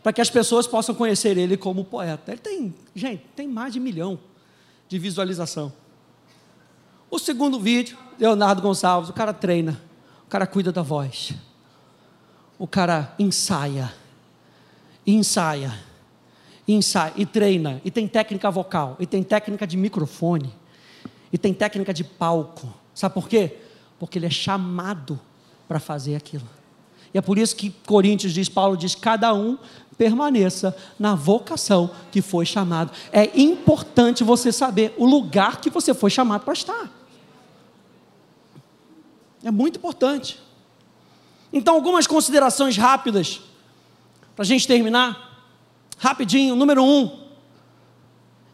para 0.00 0.12
que 0.12 0.20
as 0.20 0.30
pessoas 0.30 0.64
possam 0.64 0.94
conhecer 0.94 1.36
ele 1.36 1.56
como 1.56 1.84
poeta. 1.84 2.30
Ele 2.30 2.40
tem, 2.40 2.74
gente, 2.94 3.24
tem 3.34 3.48
mais 3.48 3.72
de 3.72 3.80
um 3.80 3.82
milhão 3.82 4.16
de 4.86 4.96
visualização. 4.96 5.72
O 7.10 7.18
segundo 7.18 7.58
vídeo, 7.58 7.98
Leonardo 8.16 8.62
Gonçalves, 8.62 9.10
o 9.10 9.12
cara 9.12 9.32
treina, 9.32 9.80
o 10.24 10.28
cara 10.28 10.46
cuida 10.46 10.70
da 10.70 10.82
voz, 10.82 11.32
o 12.56 12.66
cara 12.68 13.12
ensaia, 13.18 13.92
ensaia, 15.12 15.72
ensaia 16.66 17.12
e 17.16 17.24
treina, 17.24 17.80
e 17.84 17.90
tem 17.90 18.06
técnica 18.06 18.50
vocal, 18.50 18.96
e 19.00 19.06
tem 19.06 19.22
técnica 19.22 19.66
de 19.66 19.76
microfone, 19.76 20.54
e 21.32 21.38
tem 21.38 21.54
técnica 21.54 21.94
de 21.94 22.04
palco. 22.04 22.72
Sabe 22.94 23.14
por 23.14 23.28
quê? 23.28 23.56
Porque 23.98 24.18
ele 24.18 24.26
é 24.26 24.30
chamado 24.30 25.18
para 25.66 25.80
fazer 25.80 26.14
aquilo. 26.14 26.48
E 27.12 27.18
é 27.18 27.22
por 27.22 27.38
isso 27.38 27.56
que 27.56 27.70
Coríntios 27.86 28.32
diz, 28.32 28.48
Paulo 28.48 28.76
diz, 28.76 28.94
cada 28.94 29.32
um 29.32 29.56
permaneça 29.96 30.76
na 30.98 31.14
vocação 31.14 31.90
que 32.12 32.20
foi 32.20 32.44
chamado. 32.44 32.92
É 33.10 33.40
importante 33.40 34.22
você 34.22 34.52
saber 34.52 34.94
o 34.96 35.06
lugar 35.06 35.60
que 35.60 35.70
você 35.70 35.94
foi 35.94 36.10
chamado 36.10 36.42
para 36.44 36.52
estar. 36.52 36.90
É 39.42 39.50
muito 39.50 39.78
importante. 39.78 40.38
Então, 41.52 41.74
algumas 41.74 42.06
considerações 42.06 42.76
rápidas, 42.76 43.40
para 44.38 44.44
a 44.44 44.46
gente 44.46 44.68
terminar. 44.68 45.50
Rapidinho, 45.98 46.54
número 46.54 46.84
um. 46.84 47.10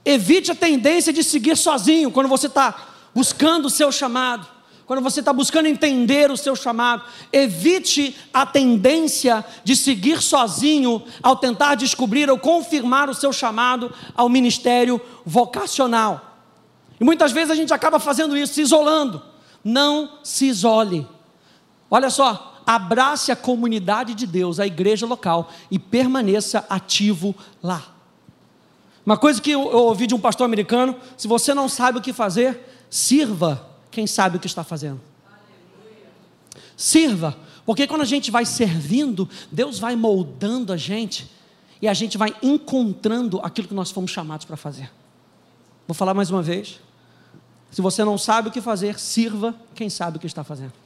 Evite 0.02 0.50
a 0.50 0.54
tendência 0.54 1.12
de 1.12 1.22
seguir 1.22 1.58
sozinho 1.58 2.10
quando 2.10 2.26
você 2.26 2.46
está 2.46 2.86
buscando 3.14 3.66
o 3.66 3.70
seu 3.70 3.92
chamado, 3.92 4.46
quando 4.86 5.02
você 5.02 5.20
está 5.20 5.30
buscando 5.30 5.66
entender 5.66 6.30
o 6.30 6.38
seu 6.38 6.56
chamado. 6.56 7.04
Evite 7.30 8.16
a 8.32 8.46
tendência 8.46 9.44
de 9.62 9.76
seguir 9.76 10.22
sozinho 10.22 11.02
ao 11.22 11.36
tentar 11.36 11.74
descobrir 11.74 12.30
ou 12.30 12.38
confirmar 12.38 13.10
o 13.10 13.14
seu 13.14 13.30
chamado 13.30 13.92
ao 14.14 14.30
ministério 14.30 14.98
vocacional. 15.22 16.40
E 16.98 17.04
muitas 17.04 17.30
vezes 17.30 17.50
a 17.50 17.54
gente 17.54 17.74
acaba 17.74 17.98
fazendo 17.98 18.34
isso, 18.34 18.54
se 18.54 18.62
isolando. 18.62 19.22
Não 19.62 20.20
se 20.22 20.46
isole. 20.46 21.06
Olha 21.90 22.08
só, 22.08 22.53
abrace 22.66 23.30
a 23.30 23.36
comunidade 23.36 24.14
de 24.14 24.26
Deus, 24.26 24.58
a 24.58 24.66
igreja 24.66 25.06
local 25.06 25.50
e 25.70 25.78
permaneça 25.78 26.64
ativo 26.68 27.34
lá. 27.62 27.94
Uma 29.04 29.16
coisa 29.16 29.40
que 29.40 29.50
eu, 29.50 29.60
ouvi 29.60 30.06
de 30.06 30.14
um 30.14 30.20
pastor 30.20 30.44
americano: 30.44 30.96
se 31.16 31.28
você 31.28 31.52
não 31.52 31.68
sabe 31.68 31.98
o 31.98 32.02
que 32.02 32.12
fazer, 32.12 32.86
sirva 32.88 33.68
quem 33.90 34.06
sabe 34.06 34.36
o 34.36 34.40
que 34.40 34.46
está 34.46 34.64
fazendo. 34.64 35.00
Sirva, 36.76 37.36
porque 37.64 37.86
quando 37.86 38.00
a 38.02 38.06
gente 38.06 38.30
vai 38.30 38.44
servindo, 38.44 39.28
Deus 39.52 39.78
vai 39.78 39.94
moldando 39.94 40.72
a 40.72 40.76
gente 40.76 41.30
e 41.80 41.86
a 41.86 41.94
gente 41.94 42.16
vai 42.16 42.34
encontrando 42.42 43.40
aquilo 43.40 43.68
que 43.68 43.74
nós 43.74 43.90
fomos 43.90 44.10
chamados 44.10 44.46
para 44.46 44.56
fazer. 44.56 44.90
Vou 45.86 45.94
falar 45.94 46.14
mais 46.14 46.30
uma 46.30 46.42
vez. 46.42 46.80
Se 47.70 47.82
você 47.82 48.04
não 48.04 48.16
sabe 48.16 48.48
o 48.48 48.52
que 48.52 48.60
fazer, 48.60 48.98
sirva 48.98 49.54
quem 49.74 49.90
sabe 49.90 50.16
o 50.16 50.20
que 50.20 50.26
está 50.26 50.42
fazendo. 50.42 50.83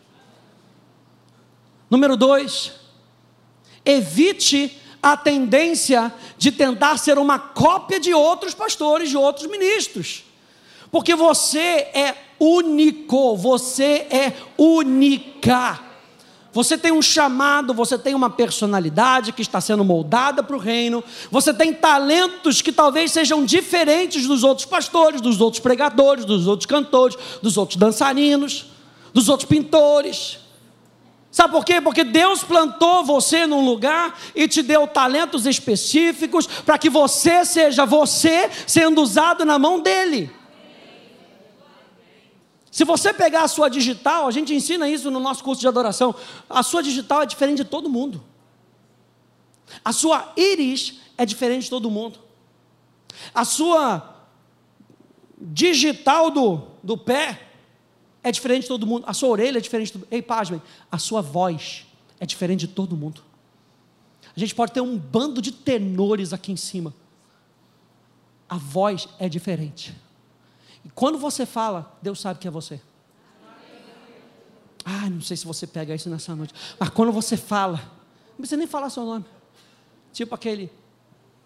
Número 1.91 2.17
dois, 2.17 2.73
evite 3.85 4.79
a 5.03 5.17
tendência 5.17 6.13
de 6.37 6.53
tentar 6.53 6.99
ser 6.99 7.19
uma 7.19 7.39
cópia 7.39 7.99
de 7.99 8.13
outros 8.13 8.55
pastores, 8.55 9.09
de 9.09 9.17
outros 9.17 9.47
ministros. 9.47 10.25
Porque 10.91 11.15
você 11.15 11.59
é 11.59 12.15
único, 12.39 13.37
você 13.37 14.07
é 14.11 14.35
única. 14.57 15.81
Você 16.53 16.79
tem 16.79 16.91
um 16.91 17.03
chamado, 17.03 17.75
você 17.75 17.99
tem 17.99 18.15
uma 18.15 18.31
personalidade 18.31 19.33
que 19.33 19.43
está 19.43 19.61
sendo 19.61 19.85
moldada 19.85 20.43
para 20.43 20.57
o 20.57 20.59
reino, 20.59 21.05
você 21.31 21.53
tem 21.53 21.75
talentos 21.75 22.63
que 22.63 22.73
talvez 22.73 23.13
sejam 23.13 23.45
diferentes 23.45 24.27
dos 24.27 24.43
outros 24.43 24.67
pastores, 24.67 25.21
dos 25.21 25.41
outros 25.41 25.61
pregadores, 25.61 26.25
dos 26.25 26.47
outros 26.47 26.67
cantores, 26.67 27.19
dos 27.43 27.57
outros 27.57 27.77
dançarinos, 27.77 28.67
dos 29.13 29.29
outros 29.29 29.49
pintores. 29.49 30.39
Sabe 31.31 31.53
por 31.53 31.65
quê? 31.65 31.81
Porque 31.81 32.05
Deus 32.05 32.43
plantou 32.43 33.05
você 33.05 33.47
num 33.47 33.65
lugar 33.65 34.19
e 34.35 34.49
te 34.49 34.63
deu 34.63 34.87
talentos 34.87 35.45
específicos 35.47 36.47
para 36.47 36.79
que 36.79 36.89
você 36.89 37.45
seja 37.45 37.85
você 37.85 38.51
sendo 38.67 39.03
usado 39.03 39.45
na 39.45 39.59
mão 39.59 39.81
dele. 39.81 40.31
Se 42.71 42.85
você 42.85 43.13
pegar 43.13 43.43
a 43.43 43.49
sua 43.49 43.69
digital, 43.69 44.27
a 44.27 44.31
gente 44.31 44.55
ensina 44.55 44.89
isso 44.89 45.11
no 45.11 45.21
nosso 45.21 45.45
curso 45.45 45.61
de 45.61 45.69
adoração. 45.69 46.15
A 46.49 46.63
sua 46.63 46.83
digital 46.83 47.23
é 47.23 47.27
diferente 47.27 47.59
de 47.59 47.65
todo 47.65 47.91
mundo. 47.91 48.23
A 49.85 49.93
sua 49.93 50.33
íris 50.37 51.01
é 51.17 51.27
diferente 51.27 51.65
de 51.65 51.71
todo 51.71 51.91
mundo. 51.91 52.19
A 53.35 53.45
sua 53.45 54.17
digital 55.41 56.31
do, 56.31 56.63
do 56.83 56.97
pé 56.97 57.48
é 58.29 58.33
diferente 58.33 58.63
de 58.63 58.69
todo 58.69 58.87
mundo. 58.87 59.05
A 59.07 59.15
sua 59.15 59.29
orelha 59.29 59.59
é 59.59 59.61
diferente 59.61 59.97
do. 59.97 60.07
Ei, 60.11 60.21
pasmem, 60.21 60.61
a 60.91 60.99
sua 60.99 61.23
voz 61.23 61.87
é 62.21 62.27
diferente 62.27 62.67
de 62.67 62.69
todo 62.69 62.97
mundo. 62.97 63.23
A 64.37 64.39
gente 64.39 64.55
pode 64.55 64.73
ter 64.73 64.81
um 64.81 64.97
bando 64.97 65.41
de 65.41 65.51
tenores 65.51 66.33
aqui 66.33 66.53
em 66.53 66.57
cima. 66.57 66.95
A 68.49 68.57
voz 68.57 69.09
é 69.19 69.29
diferente. 69.29 69.95
E 70.85 70.91
quando 70.91 71.19
você 71.19 71.45
fala, 71.45 71.97
Deus 72.01 72.21
sabe 72.21 72.39
que 72.39 72.47
é 72.47 72.51
você. 72.51 72.81
Ah, 74.85 75.11
não 75.11 75.21
sei 75.21 75.37
se 75.37 75.47
você 75.47 75.67
pega 75.67 75.95
isso 75.95 76.09
nessa 76.09 76.35
noite. 76.35 76.55
Mas 76.79 76.89
quando 76.91 77.13
você 77.13 77.37
fala, 77.37 77.79
não 78.31 78.37
precisa 78.37 78.57
nem 78.57 78.67
falar 78.67 78.91
seu 78.91 79.05
nome. 79.05 79.25
Tipo 80.13 80.35
aquele, 80.35 80.71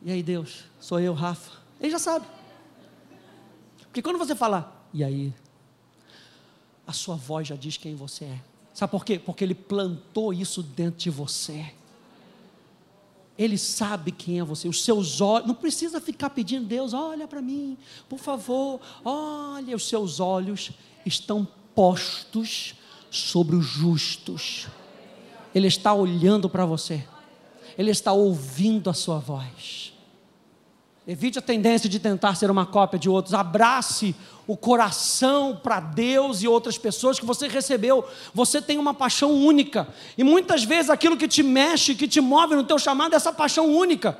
e 0.02 0.10
aí 0.10 0.22
Deus, 0.22 0.64
sou 0.80 1.00
eu, 1.00 1.14
Rafa. 1.14 1.58
Ele 1.80 1.90
já 1.90 1.98
sabe. 1.98 2.26
Porque 3.84 4.02
quando 4.02 4.18
você 4.18 4.34
fala, 4.34 4.86
e 4.92 5.02
aí, 5.02 5.32
a 6.86 6.92
sua 6.92 7.16
voz 7.16 7.48
já 7.48 7.56
diz 7.56 7.76
quem 7.76 7.94
você 7.94 8.24
é. 8.24 8.40
Sabe 8.74 8.90
por 8.90 9.04
quê? 9.04 9.18
Porque 9.18 9.44
ele 9.44 9.54
plantou 9.54 10.32
isso 10.32 10.62
dentro 10.62 11.00
de 11.00 11.10
você. 11.10 11.72
Ele 13.38 13.58
sabe 13.58 14.12
quem 14.12 14.38
é 14.40 14.44
você. 14.44 14.68
Os 14.68 14.82
seus 14.84 15.20
olhos, 15.20 15.46
não 15.46 15.54
precisa 15.54 16.00
ficar 16.00 16.30
pedindo, 16.30 16.66
Deus, 16.66 16.92
olha 16.92 17.26
para 17.26 17.42
mim, 17.42 17.76
por 18.08 18.18
favor, 18.18 18.80
olha, 19.04 19.76
os 19.76 19.88
seus 19.88 20.20
olhos 20.20 20.70
estão 21.04 21.46
postos 21.74 22.74
sobre 23.10 23.56
os 23.56 23.66
justos. 23.66 24.68
Ele 25.54 25.66
está 25.66 25.92
olhando 25.92 26.48
para 26.48 26.64
você. 26.64 27.04
Ele 27.76 27.90
está 27.90 28.12
ouvindo 28.12 28.88
a 28.88 28.94
sua 28.94 29.18
voz. 29.18 29.91
Evite 31.06 31.38
a 31.38 31.42
tendência 31.42 31.88
de 31.88 31.98
tentar 31.98 32.36
ser 32.36 32.50
uma 32.50 32.64
cópia 32.64 32.98
de 32.98 33.08
outros. 33.08 33.34
Abrace 33.34 34.14
o 34.46 34.56
coração 34.56 35.58
para 35.60 35.80
Deus 35.80 36.42
e 36.42 36.48
outras 36.48 36.78
pessoas 36.78 37.18
que 37.18 37.26
você 37.26 37.48
recebeu. 37.48 38.04
Você 38.32 38.62
tem 38.62 38.78
uma 38.78 38.94
paixão 38.94 39.32
única. 39.32 39.88
E 40.16 40.22
muitas 40.22 40.62
vezes 40.62 40.90
aquilo 40.90 41.16
que 41.16 41.26
te 41.26 41.42
mexe, 41.42 41.96
que 41.96 42.06
te 42.06 42.20
move 42.20 42.54
no 42.54 42.62
teu 42.62 42.78
chamado 42.78 43.14
é 43.14 43.16
essa 43.16 43.32
paixão 43.32 43.66
única. 43.74 44.16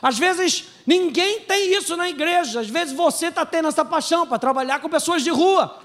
Às 0.00 0.16
vezes 0.16 0.66
ninguém 0.86 1.40
tem 1.40 1.76
isso 1.76 1.96
na 1.96 2.08
igreja. 2.08 2.60
Às 2.60 2.68
vezes 2.68 2.94
você 2.94 3.26
está 3.26 3.44
tendo 3.44 3.66
essa 3.66 3.84
paixão 3.84 4.26
para 4.28 4.38
trabalhar 4.38 4.80
com 4.80 4.88
pessoas 4.88 5.22
de 5.22 5.30
rua. 5.30 5.76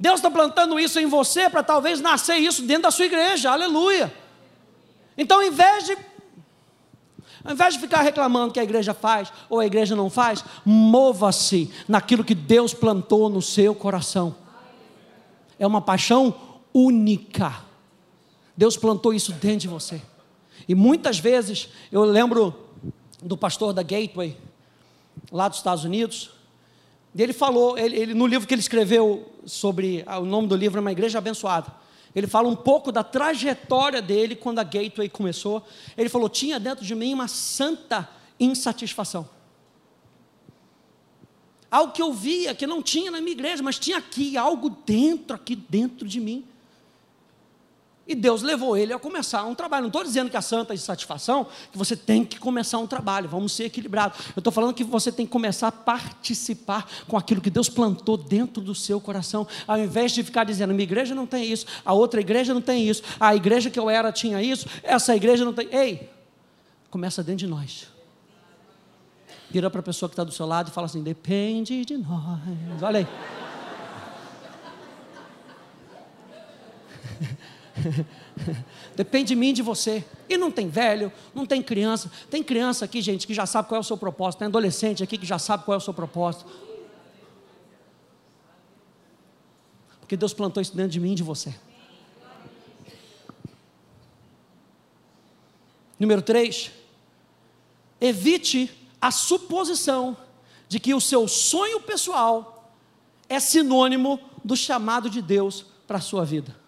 Deus 0.00 0.16
está 0.16 0.30
plantando 0.30 0.80
isso 0.80 0.98
em 0.98 1.06
você 1.06 1.50
para 1.50 1.62
talvez 1.62 2.00
nascer 2.00 2.36
isso 2.36 2.62
dentro 2.62 2.84
da 2.84 2.90
sua 2.90 3.04
igreja. 3.04 3.50
Aleluia. 3.50 4.12
Então, 5.16 5.38
ao 5.38 5.46
invés 5.46 5.84
de 5.84 5.96
ao 7.46 7.52
invés 7.52 7.74
de 7.74 7.80
ficar 7.80 8.02
reclamando 8.02 8.52
que 8.52 8.58
a 8.58 8.64
igreja 8.64 8.92
faz 8.92 9.32
ou 9.48 9.60
a 9.60 9.66
igreja 9.66 9.94
não 9.94 10.10
faz, 10.10 10.44
mova-se 10.64 11.70
naquilo 11.86 12.24
que 12.24 12.34
Deus 12.34 12.74
plantou 12.74 13.28
no 13.28 13.40
seu 13.40 13.72
coração. 13.72 14.34
É 15.56 15.64
uma 15.64 15.80
paixão 15.80 16.34
única. 16.74 17.62
Deus 18.56 18.76
plantou 18.76 19.14
isso 19.14 19.32
dentro 19.32 19.60
de 19.60 19.68
você. 19.68 20.02
E 20.68 20.74
muitas 20.74 21.20
vezes, 21.20 21.68
eu 21.92 22.02
lembro 22.02 22.52
do 23.22 23.36
pastor 23.36 23.72
da 23.72 23.82
Gateway, 23.82 24.36
lá 25.30 25.46
dos 25.46 25.58
Estados 25.58 25.84
Unidos, 25.84 26.30
ele 27.16 27.32
falou, 27.32 27.78
ele, 27.78 27.96
ele, 27.96 28.14
no 28.14 28.26
livro 28.26 28.46
que 28.46 28.54
ele 28.54 28.60
escreveu 28.60 29.32
sobre, 29.44 30.02
ah, 30.04 30.18
o 30.18 30.24
nome 30.24 30.48
do 30.48 30.56
livro 30.56 30.78
é 30.78 30.80
Uma 30.80 30.92
Igreja 30.92 31.18
Abençoada. 31.18 31.72
Ele 32.16 32.26
fala 32.26 32.48
um 32.48 32.56
pouco 32.56 32.90
da 32.90 33.04
trajetória 33.04 34.00
dele 34.00 34.34
quando 34.34 34.58
a 34.58 34.64
Gateway 34.64 35.06
começou. 35.06 35.62
Ele 35.98 36.08
falou: 36.08 36.30
tinha 36.30 36.58
dentro 36.58 36.82
de 36.82 36.94
mim 36.94 37.12
uma 37.12 37.28
santa 37.28 38.08
insatisfação. 38.40 39.28
Algo 41.70 41.92
que 41.92 42.00
eu 42.00 42.14
via 42.14 42.54
que 42.54 42.66
não 42.66 42.80
tinha 42.80 43.10
na 43.10 43.20
minha 43.20 43.32
igreja, 43.32 43.62
mas 43.62 43.78
tinha 43.78 43.98
aqui, 43.98 44.34
algo 44.38 44.70
dentro, 44.70 45.36
aqui 45.36 45.54
dentro 45.54 46.08
de 46.08 46.18
mim. 46.18 46.46
E 48.06 48.14
Deus 48.14 48.42
levou 48.42 48.76
ele 48.76 48.92
a 48.92 48.98
começar 48.98 49.44
um 49.44 49.54
trabalho. 49.54 49.82
Não 49.82 49.88
estou 49.88 50.04
dizendo 50.04 50.30
que 50.30 50.36
a 50.36 50.42
santa 50.42 50.72
insatisfação, 50.72 51.46
que 51.72 51.76
você 51.76 51.96
tem 51.96 52.24
que 52.24 52.38
começar 52.38 52.78
um 52.78 52.86
trabalho, 52.86 53.28
vamos 53.28 53.52
ser 53.52 53.64
equilibrados. 53.64 54.18
Eu 54.28 54.40
estou 54.40 54.52
falando 54.52 54.72
que 54.72 54.84
você 54.84 55.10
tem 55.10 55.26
que 55.26 55.32
começar 55.32 55.68
a 55.68 55.72
participar 55.72 56.88
com 57.08 57.16
aquilo 57.16 57.40
que 57.40 57.50
Deus 57.50 57.68
plantou 57.68 58.16
dentro 58.16 58.62
do 58.62 58.74
seu 58.74 59.00
coração, 59.00 59.46
ao 59.66 59.78
invés 59.78 60.12
de 60.12 60.22
ficar 60.22 60.44
dizendo, 60.44 60.72
minha 60.72 60.84
igreja 60.84 61.14
não 61.14 61.26
tem 61.26 61.50
isso, 61.50 61.66
a 61.84 61.92
outra 61.92 62.20
igreja 62.20 62.54
não 62.54 62.60
tem 62.60 62.88
isso, 62.88 63.02
a 63.18 63.34
igreja 63.34 63.70
que 63.70 63.78
eu 63.78 63.90
era 63.90 64.12
tinha 64.12 64.40
isso, 64.40 64.68
essa 64.84 65.16
igreja 65.16 65.44
não 65.44 65.52
tem. 65.52 65.68
Ei, 65.72 66.08
começa 66.90 67.24
dentro 67.24 67.40
de 67.40 67.46
nós. 67.48 67.88
Vira 69.50 69.68
para 69.70 69.80
a 69.80 69.82
pessoa 69.82 70.08
que 70.08 70.12
está 70.12 70.24
do 70.24 70.32
seu 70.32 70.46
lado 70.46 70.68
e 70.68 70.70
fala 70.70 70.86
assim: 70.86 71.02
depende 71.02 71.84
de 71.84 71.96
nós. 71.96 72.82
Olha 72.82 73.00
aí. 73.00 73.35
Depende 78.94 79.28
de 79.28 79.36
mim 79.36 79.48
e 79.48 79.52
de 79.52 79.62
você. 79.62 80.04
E 80.28 80.36
não 80.36 80.50
tem 80.50 80.68
velho, 80.68 81.12
não 81.34 81.46
tem 81.46 81.62
criança. 81.62 82.10
Tem 82.30 82.42
criança 82.42 82.84
aqui, 82.84 83.00
gente, 83.00 83.26
que 83.26 83.34
já 83.34 83.46
sabe 83.46 83.68
qual 83.68 83.76
é 83.76 83.80
o 83.80 83.84
seu 83.84 83.96
propósito. 83.96 84.40
Tem 84.40 84.48
adolescente 84.48 85.02
aqui 85.02 85.18
que 85.18 85.26
já 85.26 85.38
sabe 85.38 85.64
qual 85.64 85.74
é 85.74 85.78
o 85.78 85.80
seu 85.80 85.94
propósito. 85.94 86.46
Porque 90.00 90.16
Deus 90.16 90.32
plantou 90.32 90.60
isso 90.60 90.76
dentro 90.76 90.92
de 90.92 91.00
mim 91.00 91.12
e 91.12 91.16
de 91.16 91.22
você. 91.22 91.54
Número 95.98 96.22
3. 96.22 96.70
Evite 98.00 98.70
a 99.00 99.10
suposição 99.10 100.16
de 100.68 100.78
que 100.78 100.94
o 100.94 101.00
seu 101.00 101.26
sonho 101.26 101.80
pessoal 101.80 102.72
é 103.28 103.40
sinônimo 103.40 104.20
do 104.44 104.56
chamado 104.56 105.08
de 105.10 105.22
Deus 105.22 105.66
para 105.86 105.98
a 105.98 106.00
sua 106.00 106.24
vida. 106.24 106.65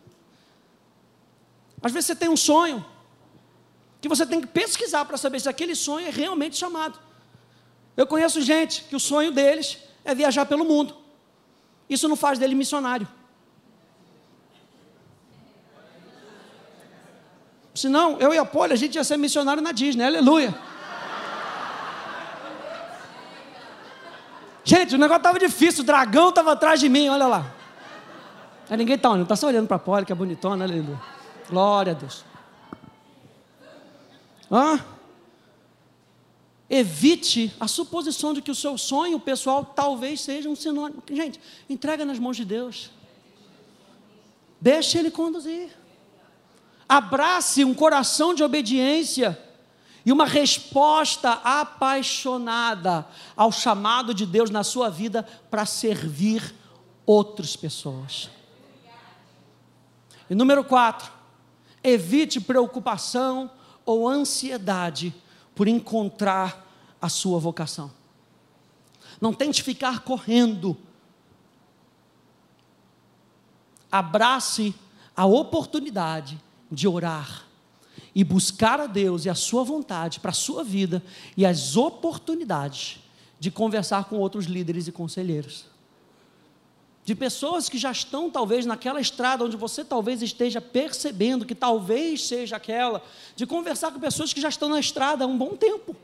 Às 1.83 1.93
vezes 1.93 2.07
você 2.07 2.17
tem 2.17 2.29
um 2.29 2.37
sonho 2.37 2.85
que 4.01 4.09
você 4.09 4.25
tem 4.27 4.41
que 4.41 4.47
pesquisar 4.47 5.05
para 5.05 5.17
saber 5.17 5.41
se 5.41 5.49
aquele 5.49 5.75
sonho 5.75 6.07
é 6.07 6.11
realmente 6.11 6.57
chamado. 6.57 6.99
Eu 7.97 8.07
conheço 8.07 8.41
gente 8.41 8.85
que 8.85 8.95
o 8.95 9.01
sonho 9.01 9.33
deles 9.33 9.79
é 10.05 10.15
viajar 10.15 10.47
pelo 10.47 10.65
mundo. 10.65 10.97
Isso 11.89 12.09
não 12.09 12.17
faz 12.17 12.39
dele 12.39 12.55
missionário. 12.55 13.09
Senão, 17.75 18.19
eu 18.19 18.35
e 18.35 18.39
a 18.39 18.45
Polly, 18.45 18.73
a 18.73 18.77
gente 18.77 18.97
ia 18.97 19.05
ser 19.05 19.17
missionário 19.17 19.63
na 19.63 19.73
Disney, 19.73 20.05
aleluia. 20.05 20.55
Gente, 24.65 24.97
o 24.97 24.99
negócio 24.99 25.21
estava 25.21 25.39
difícil, 25.39 25.83
o 25.83 25.87
dragão 25.87 26.29
estava 26.29 26.53
atrás 26.53 26.79
de 26.79 26.89
mim, 26.89 27.09
olha 27.09 27.27
lá. 27.27 27.55
Aí 28.69 28.77
ninguém 28.77 28.97
está 28.97 29.09
olhando, 29.09 29.23
está 29.23 29.37
só 29.37 29.47
olhando 29.47 29.67
para 29.67 29.77
a 29.77 29.81
Polly, 29.81 30.05
que 30.05 30.13
é 30.13 30.15
bonitona, 30.15 30.65
aleluia. 30.65 31.18
Glória 31.49 31.93
a 31.93 31.95
Deus. 31.95 32.25
Hã? 34.51 34.85
Evite 36.71 37.55
a 37.59 37.67
suposição 37.67 38.35
de 38.35 38.43
que 38.43 38.51
o 38.51 38.55
seu 38.55 38.77
sonho 38.77 39.19
pessoal 39.19 39.65
talvez 39.65 40.21
seja 40.21 40.49
um 40.49 40.57
sinônimo. 40.57 41.03
Gente, 41.11 41.41
entrega 41.69 42.05
nas 42.05 42.19
mãos 42.19 42.37
de 42.37 42.45
Deus. 42.45 42.91
Deixe 44.61 44.99
Ele 44.99 45.11
conduzir. 45.11 45.71
Abrace 46.87 47.65
um 47.65 47.75
coração 47.75 48.35
de 48.35 48.43
obediência 48.43 49.39
e 50.05 50.13
uma 50.13 50.27
resposta 50.27 51.33
apaixonada 51.45 53.07
ao 53.37 53.53
chamado 53.53 54.13
de 54.13 54.25
Deus 54.27 54.51
na 54.51 54.65
sua 54.65 54.89
vida 54.89 55.23
para 55.51 55.65
servir 55.67 56.55
outras 57.05 57.57
pessoas. 57.57 58.31
E 60.31 60.35
número 60.35 60.63
quatro, 60.65 61.18
evite 61.83 62.41
preocupação 62.41 63.51
ou 63.85 64.09
ansiedade 64.09 65.15
por 65.55 65.67
encontrar 65.67 66.67
a 67.01 67.09
sua 67.09 67.39
vocação. 67.39 67.91
Não 69.21 69.33
tente 69.33 69.63
ficar 69.63 70.01
correndo. 70.01 70.77
Abrace 73.91 74.75
a 75.17 75.27
oportunidade 75.27 76.39
de 76.71 76.87
orar 76.87 77.47
e 78.15 78.23
buscar 78.23 78.81
a 78.81 78.87
Deus 78.87 79.25
e 79.25 79.31
a 79.31 79.35
sua 79.35 79.65
vontade 79.65 80.21
para 80.21 80.31
a 80.31 80.35
sua 80.35 80.63
vida 80.63 81.03
e 81.37 81.47
as 81.47 81.77
oportunidades 81.77 83.01
de 83.41 83.51
conversar 83.51 84.05
com 84.05 84.17
outros 84.19 84.47
líderes 84.47 84.87
e 84.87 84.93
conselheiros. 84.93 85.67
De 87.09 87.15
pessoas 87.15 87.71
que 87.71 87.79
já 87.79 87.91
estão 87.91 88.31
talvez 88.31 88.67
naquela 88.67 89.01
estrada 89.01 89.43
onde 89.43 89.57
você 89.57 89.83
talvez 89.83 90.21
esteja 90.21 90.61
percebendo 90.61 91.47
que 91.47 91.55
talvez 91.55 92.27
seja 92.27 92.57
aquela, 92.57 93.03
de 93.35 93.47
conversar 93.47 93.91
com 93.93 93.99
pessoas 93.99 94.31
que 94.35 94.43
já 94.43 94.51
estão 94.51 94.69
na 94.69 94.79
estrada 94.79 95.25
há 95.25 95.27
um 95.27 95.39
bom 95.39 95.57
tempo 95.57 95.97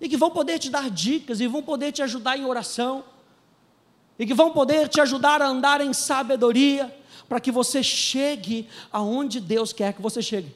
e 0.00 0.08
que 0.08 0.16
vão 0.16 0.28
poder 0.28 0.58
te 0.58 0.70
dar 0.70 0.90
dicas 0.90 1.38
e 1.38 1.46
vão 1.46 1.62
poder 1.62 1.92
te 1.92 2.02
ajudar 2.02 2.36
em 2.36 2.44
oração 2.44 3.04
e 4.18 4.26
que 4.26 4.34
vão 4.34 4.50
poder 4.50 4.88
te 4.88 5.00
ajudar 5.00 5.40
a 5.40 5.46
andar 5.46 5.80
em 5.80 5.92
sabedoria 5.92 6.92
para 7.28 7.38
que 7.38 7.52
você 7.52 7.80
chegue 7.80 8.68
aonde 8.90 9.38
Deus 9.38 9.72
quer 9.72 9.92
que 9.92 10.02
você 10.02 10.20
chegue. 10.20 10.52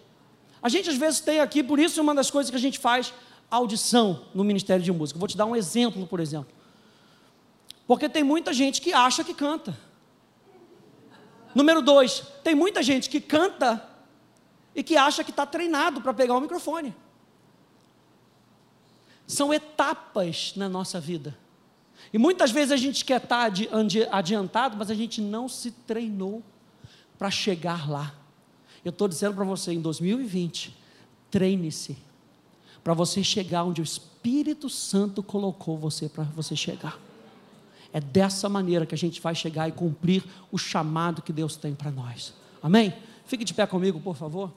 A 0.61 0.69
gente 0.69 0.91
às 0.91 0.97
vezes 0.97 1.21
tem 1.21 1.39
aqui, 1.39 1.63
por 1.63 1.79
isso 1.79 2.03
uma 2.03 2.17
das 2.17 2.33
coisas 2.33 2.51
que 2.51 2.57
a 2.57 2.61
gente 2.61 2.81
faz 2.81 3.15
audição 3.49 4.23
no 4.35 4.43
Ministério 4.43 4.83
de 4.83 4.91
Música. 4.91 5.21
Vou 5.21 5.29
te 5.29 5.37
dar 5.37 5.47
um 5.47 5.55
exemplo, 5.55 6.05
por 6.05 6.19
exemplo. 6.19 6.56
Porque 7.87 8.09
tem 8.09 8.25
muita 8.25 8.53
gente 8.53 8.81
que 8.81 8.93
acha 8.93 9.23
que 9.23 9.33
canta. 9.33 9.79
Número 11.55 11.81
dois, 11.81 12.23
tem 12.43 12.55
muita 12.55 12.83
gente 12.83 13.09
que 13.09 13.21
canta 13.21 13.83
e 14.75 14.83
que 14.83 14.97
acha 14.97 15.25
que 15.25 15.31
está 15.31 15.47
treinado 15.47 16.03
para 16.03 16.13
pegar 16.13 16.35
o 16.35 16.41
microfone. 16.41 16.95
São 19.27 19.55
etapas 19.55 20.53
na 20.55 20.69
nossa 20.69 21.01
vida. 21.01 21.37
E 22.13 22.19
muitas 22.19 22.51
vezes 22.51 22.73
a 22.73 22.77
gente 22.77 23.05
quer 23.05 23.23
estar 23.23 23.51
adiantado, 24.13 24.77
mas 24.77 24.91
a 24.91 24.95
gente 24.95 25.21
não 25.21 25.49
se 25.49 25.71
treinou 25.71 26.43
para 27.19 27.31
chegar 27.31 27.89
lá. 27.89 28.15
Eu 28.85 28.91
estou 28.91 29.09
dizendo 29.09 29.35
para 29.35 29.45
você, 29.45 29.73
em 29.73 29.81
2020, 29.81 30.77
treine-se 31.31 31.97
para 32.85 32.95
você 32.95 33.25
chegar 33.25 33.65
onde 33.65 33.81
o 33.81 33.85
Espírito 33.85 34.69
Santo 34.69 35.23
colocou 35.23 35.77
você 35.77 36.09
para 36.09 36.25
você 36.25 36.55
chegar. 36.55 36.99
É 37.97 38.01
dessa 38.01 38.47
maneira 38.47 38.85
que 38.85 38.95
a 38.95 38.99
gente 38.99 39.23
vai 39.23 39.35
chegar 39.35 39.67
e 39.71 39.73
cumprir 39.73 40.23
o 40.53 40.59
chamado 40.59 41.23
que 41.23 41.33
Deus 41.33 41.57
tem 41.57 41.75
para 41.75 41.91
nós. 41.91 42.35
Amém? 42.63 42.93
Fique 43.25 43.43
de 43.43 43.55
pé 43.55 43.67
comigo, 43.67 43.99
por 43.99 44.15
favor. 44.15 44.53